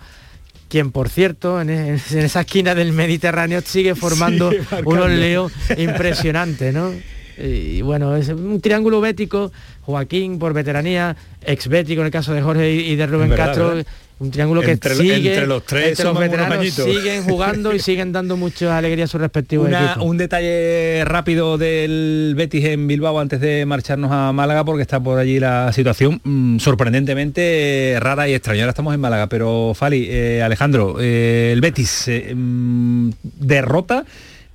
[0.70, 4.51] quien por cierto en, e- en esa esquina del Mediterráneo sigue formando
[4.86, 6.91] unos leos impresionantes, ¿no?
[7.38, 11.16] Y bueno, es un triángulo bético, Joaquín por veteranía,
[11.46, 13.86] ex bético en el caso de Jorge y de Rubén verdad, Castro, ¿verdad?
[14.20, 18.12] un triángulo que Entre- sigue entre los tres entre los veteranos siguen jugando y siguen
[18.12, 20.04] dando mucha alegría a sus respectivos Una- equipos.
[20.10, 25.20] un detalle rápido del Betis en Bilbao antes de marcharnos a Málaga porque está por
[25.20, 28.62] allí la situación mm, sorprendentemente eh, rara y extraña.
[28.64, 34.04] Ahora estamos en Málaga, pero Fali, eh, Alejandro, eh, el Betis eh, mm, derrota.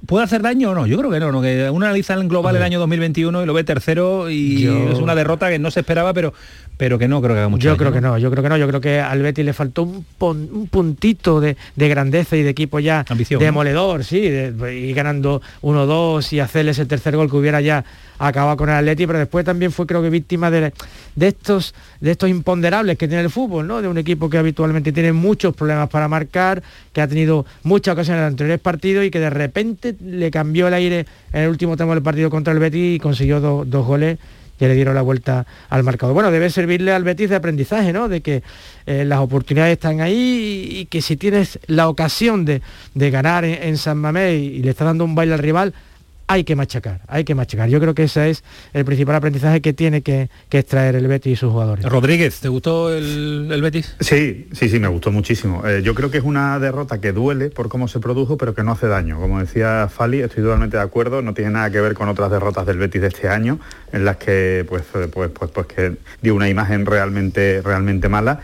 [0.07, 0.86] ¿Puede hacer daño o no?
[0.86, 1.40] Yo creo que no, ¿no?
[1.40, 4.98] que uno analiza en global el año 2021 y lo ve tercero y Yo- es
[4.98, 6.34] una derrota que no se esperaba, pero,
[6.77, 8.49] pero que no creo que haga mucho Yo daño, creo que no, yo creo que
[8.49, 12.37] no, yo creo que al Betis le faltó un, pon- un puntito de, de grandeza
[12.37, 13.45] y de equipo ya Ambición, ¿no?
[13.45, 17.85] demoledor, sí, de, y ganando 1-2 y hacerles el tercer gol que hubiera ya
[18.18, 20.73] acabado con el Atleti, pero después también fue creo que víctima de,
[21.16, 23.83] de estos de estos imponderables que tiene el fútbol, ¿no?
[23.83, 26.62] De un equipo que habitualmente tiene muchos problemas para marcar,
[26.93, 30.68] que ha tenido muchas ocasiones en los anteriores partidos y que de repente le cambió
[30.68, 33.85] el aire en el último tramo del partido contra el Betis y consiguió do- dos
[33.87, 34.18] goles
[34.62, 36.14] que le dieron la vuelta al marcador.
[36.14, 38.08] Bueno, debe servirle al Betis de aprendizaje, ¿no?
[38.08, 38.44] De que
[38.86, 42.62] eh, las oportunidades están ahí y, y que si tienes la ocasión de,
[42.94, 45.74] de ganar en, en San Mamés y, le está dando un baile al rival,
[46.33, 47.68] hay que machacar, hay que machacar.
[47.68, 51.35] Yo creo que ese es el principal aprendizaje que tiene que, que extraer el Betis
[51.35, 51.85] y sus jugadores.
[51.85, 53.95] Rodríguez, ¿te gustó el, el Betis?
[54.01, 55.66] Sí, sí, sí, me gustó muchísimo.
[55.66, 58.62] Eh, yo creo que es una derrota que duele por cómo se produjo, pero que
[58.62, 59.20] no hace daño.
[59.20, 62.64] Como decía Fali, estoy totalmente de acuerdo, no tiene nada que ver con otras derrotas
[62.64, 63.61] del Betis de este año,
[63.93, 68.41] en las que pues, eh, pues, pues, pues que dio una imagen realmente, realmente mala.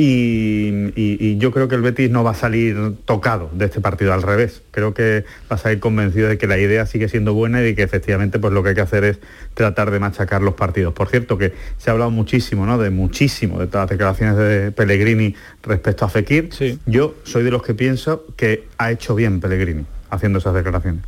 [0.00, 3.80] Y, y- y yo creo que el Betis no va a salir tocado de este
[3.80, 4.62] partido, al revés.
[4.70, 7.74] Creo que va a salir convencido de que la idea sigue siendo buena y de
[7.74, 9.18] que efectivamente pues lo que hay que hacer es
[9.54, 10.94] tratar de machacar los partidos.
[10.94, 12.78] Por cierto, que se ha hablado muchísimo, ¿no?
[12.78, 15.34] De muchísimo, de todas las declaraciones de Pellegrini
[15.64, 16.50] respecto a Fekir.
[16.86, 21.02] Yo soy de los que pienso que ha hecho bien Pellegrini haciendo esas declaraciones.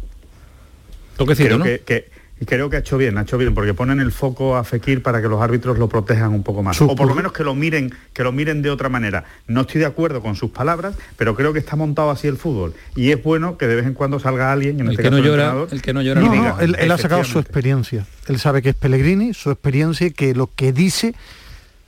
[1.17, 1.65] Toquecito, creo ¿no?
[1.65, 4.65] que, que- creo que ha hecho bien, ha hecho bien, porque ponen el foco a
[4.65, 6.81] Fekir para que los árbitros lo protejan un poco más.
[6.81, 9.25] O por lo menos que lo miren, que lo miren de otra manera.
[9.47, 12.75] No estoy de acuerdo con sus palabras, pero creo que está montado así el fútbol.
[12.97, 15.11] Y es bueno que de vez en cuando salga alguien, y en El este que
[15.11, 16.99] no caso llora- entrenador, el que no llora y No, diga, no, él, él ha
[16.99, 18.07] sacado su experiencia.
[18.27, 21.15] Él sabe que es Pellegrini, su experiencia y que lo que dice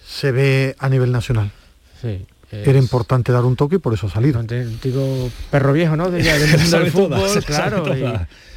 [0.06, 1.50] se ve a nivel nacional.
[2.00, 2.26] Sí.
[2.50, 4.42] Era importante dar un toque y por eso ha salido.
[4.82, 6.10] Digo, perro viejo, ¿no?
[6.10, 7.96] De- del mundo Sabe del fútbol, claro.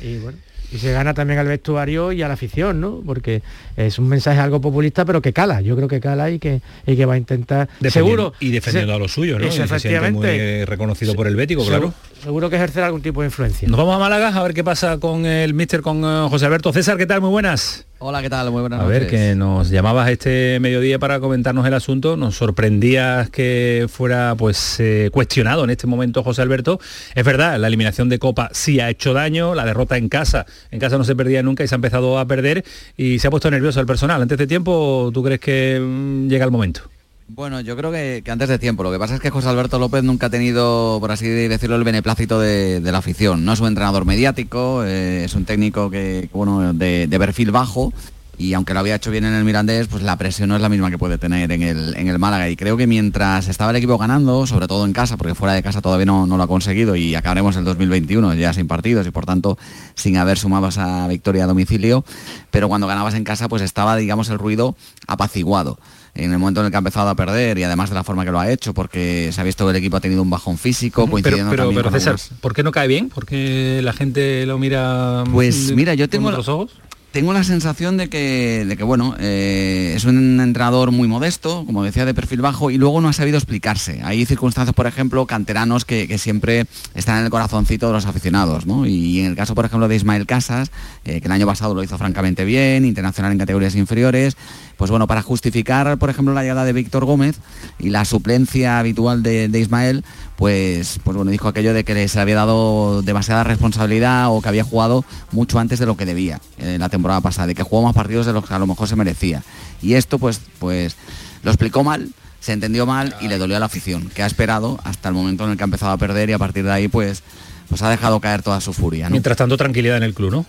[0.01, 0.37] Y, y bueno,
[0.71, 3.01] y se gana también al vestuario y a la afición, ¿no?
[3.05, 3.41] Porque
[3.77, 5.61] es un mensaje algo populista, pero que cala.
[5.61, 7.67] Yo creo que cala y que, y que va a intentar.
[7.89, 8.33] Seguro.
[8.39, 9.47] y defendiendo se- a los suyos, ¿no?
[9.47, 10.65] Eso, Y se siente muy efectivamente.
[10.65, 11.93] reconocido por el Bético, claro.
[12.23, 13.67] Seguro, que ejercer algún tipo de influencia.
[13.67, 16.73] Nos vamos a Málaga a ver qué pasa con el míster, con eh, José Alberto.
[16.73, 17.21] César, ¿qué tal?
[17.21, 17.85] Muy buenas.
[18.07, 18.51] Hola, ¿qué tal?
[18.51, 18.99] Muy buenas A noches.
[18.99, 24.79] ver, que nos llamabas este mediodía para comentarnos el asunto, nos sorprendías que fuera pues
[24.79, 26.79] eh, cuestionado en este momento José Alberto.
[27.15, 30.79] Es verdad, la eliminación de Copa sí ha hecho daño, la derrota en casa, en
[30.79, 32.63] casa no se perdía nunca y se ha empezado a perder
[32.95, 34.21] y se ha puesto nervioso el personal.
[34.21, 36.81] Antes de tiempo, ¿tú crees que mm, llega el momento?
[37.27, 38.83] Bueno, yo creo que, antes de tiempo.
[38.83, 41.83] Lo que pasa es que José Alberto López nunca ha tenido, por así decirlo, el
[41.83, 43.43] beneplácito de, la afición.
[43.45, 47.91] No es un entrenador mediático, eh, es un técnico que, bueno, de, perfil bajo.
[48.37, 50.67] Y aunque lo había hecho bien en el Mirandés, pues la presión no es la
[50.67, 52.49] misma que puede tener en el, en el Málaga.
[52.49, 55.63] Y creo que mientras estaba el equipo ganando, sobre todo en casa, porque fuera de
[55.63, 59.11] casa todavía no, no lo ha conseguido y acabaremos el 2021 ya sin partidos y
[59.11, 59.57] por tanto
[59.95, 62.03] sin haber sumado esa victoria a domicilio,
[62.51, 64.75] pero cuando ganabas en casa pues estaba, digamos, el ruido
[65.07, 65.79] apaciguado
[66.15, 68.25] en el momento en el que ha empezado a perder y además de la forma
[68.25, 70.57] que lo ha hecho, porque se ha visto que el equipo ha tenido un bajón
[70.57, 73.09] físico, Pero, coincidiendo pero, pero con César, algunas- ¿por qué no cae bien?
[73.09, 76.71] ¿Por qué la gente lo mira Pues mira, yo tengo otros ojos?
[77.11, 81.81] Tengo la sensación de que, de que bueno, eh, es un entrenador muy modesto, como
[81.81, 84.01] decía, de perfil bajo, y luego no ha sabido explicarse.
[84.03, 88.65] Hay circunstancias, por ejemplo, canteranos que, que siempre están en el corazoncito de los aficionados,
[88.65, 88.85] ¿no?
[88.85, 90.71] Y en el caso, por ejemplo, de Ismael Casas,
[91.05, 94.35] eh, que el año pasado lo hizo francamente bien, internacional en categorías inferiores,
[94.77, 97.37] pues bueno, para justificar, por ejemplo, la llegada de Víctor Gómez
[97.79, 100.03] y la suplencia habitual de, Ismael,
[100.35, 104.49] pues, pues bueno, dijo aquello de que se le había dado demasiada responsabilidad o que
[104.49, 107.83] había jugado mucho antes de lo que debía en la temporada pasada, de que jugó
[107.83, 109.43] más partidos de los que a lo mejor se merecía.
[109.81, 110.95] Y esto, pues, pues
[111.43, 112.09] lo explicó mal,
[112.39, 115.45] se entendió mal y le dolió a la afición, que ha esperado hasta el momento
[115.45, 117.23] en el que ha empezado a perder y a partir de ahí pues,
[117.69, 119.09] pues ha dejado caer toda su furia.
[119.09, 120.45] Mientras tanto, tranquilidad en el club, ¿no?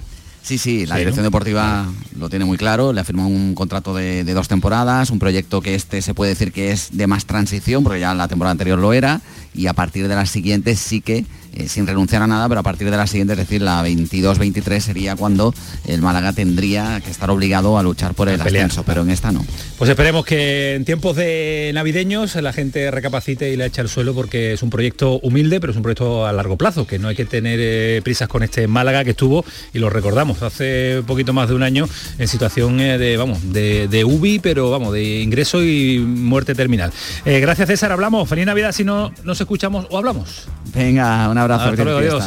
[0.47, 1.31] Sí, sí, la Sí, dirección ¿no?
[1.31, 1.87] deportiva
[2.17, 5.61] lo tiene muy claro, le ha firmado un contrato de, de dos temporadas, un proyecto
[5.61, 8.79] que este se puede decir que es de más transición, porque ya la temporada anterior
[8.79, 9.23] lo era,
[9.55, 11.27] y a partir de la siguiente sí que,
[11.57, 14.81] eh, sin renunciar a nada, pero a partir de la siguiente, es decir, la 22-23
[14.81, 15.55] sería cuando
[15.87, 18.67] el Málaga tendría que estar obligado a luchar por el pelear.
[18.67, 19.43] ascenso, pero en esta no.
[19.79, 24.15] Pues esperemos que en tiempos de navideños la gente recapacite y le eche al suelo
[24.15, 27.17] porque es un proyecto humilde, pero es un proyecto a largo plazo, que no hay
[27.17, 29.43] que tener eh, prisas con este Málaga que estuvo,
[29.73, 31.89] y lo recordamos, hace poquito más de un año
[32.19, 36.93] en situación eh, de, vamos, de, de UBI, pero vamos, de ingreso y muerte terminal.
[37.25, 38.29] Gracias César, hablamos.
[38.29, 40.49] Feliz Navidad si no nos escuchamos o hablamos.
[40.75, 41.71] Venga, un abrazo.
[41.71, 42.25] Hasta luego, adiós.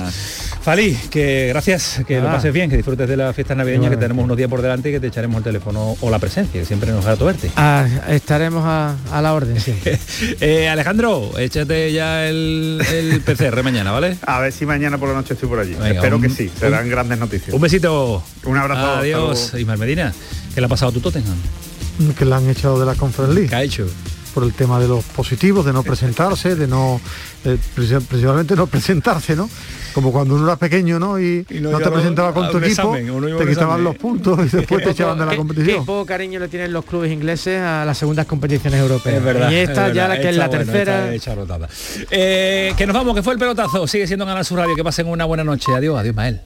[0.61, 2.35] Fali, que gracias, que lo Nada.
[2.35, 4.05] pases bien, que disfrutes de las fiestas navideñas, que Igualmente.
[4.05, 6.65] tenemos unos días por delante y que te echaremos el teléfono o la presencia, que
[6.65, 7.49] siempre nos grato verte.
[7.55, 9.73] Ah, estaremos a, a la orden, sí.
[10.41, 14.17] Eh, Alejandro, échate ya el, el PCR mañana, ¿vale?
[14.25, 15.73] A ver si mañana por la noche estoy por allí.
[15.73, 17.53] Venga, Espero un- que sí, serán un- grandes noticias.
[17.53, 18.21] Un besito.
[18.43, 18.97] Un abrazo.
[18.97, 19.53] Adiós.
[19.57, 20.13] Ismael Medina.
[20.53, 21.37] ¿Qué le ha pasado a tu Tottenham?
[22.17, 23.49] que la han echado de la Conference League.
[23.49, 23.85] ¿Qué ha hecho?
[24.33, 27.01] Por el tema de los positivos, de no presentarse, de no,
[27.45, 29.49] eh, princi- principalmente no presentarse, ¿no?
[29.93, 31.19] Como cuando uno era pequeño, ¿no?
[31.19, 34.91] Y, no te presentaba con tu equipo, examen, te quitaban los puntos y después te
[34.91, 35.79] echaban de la competición.
[35.79, 39.15] Qué poco cariño le tienen los clubes ingleses a las segundas competiciones europeas.
[39.15, 39.51] Es verdad.
[39.51, 41.13] y esta es ya la que es la bueno, tercera.
[41.13, 41.67] hecha rotada.
[42.11, 43.87] Eh, que nos vamos, que fue el pelotazo.
[43.87, 44.75] Sigue siendo Canal Sur Radio.
[44.75, 45.73] Que pasen una buena noche.
[45.75, 46.41] Adiós, adiós, Mael.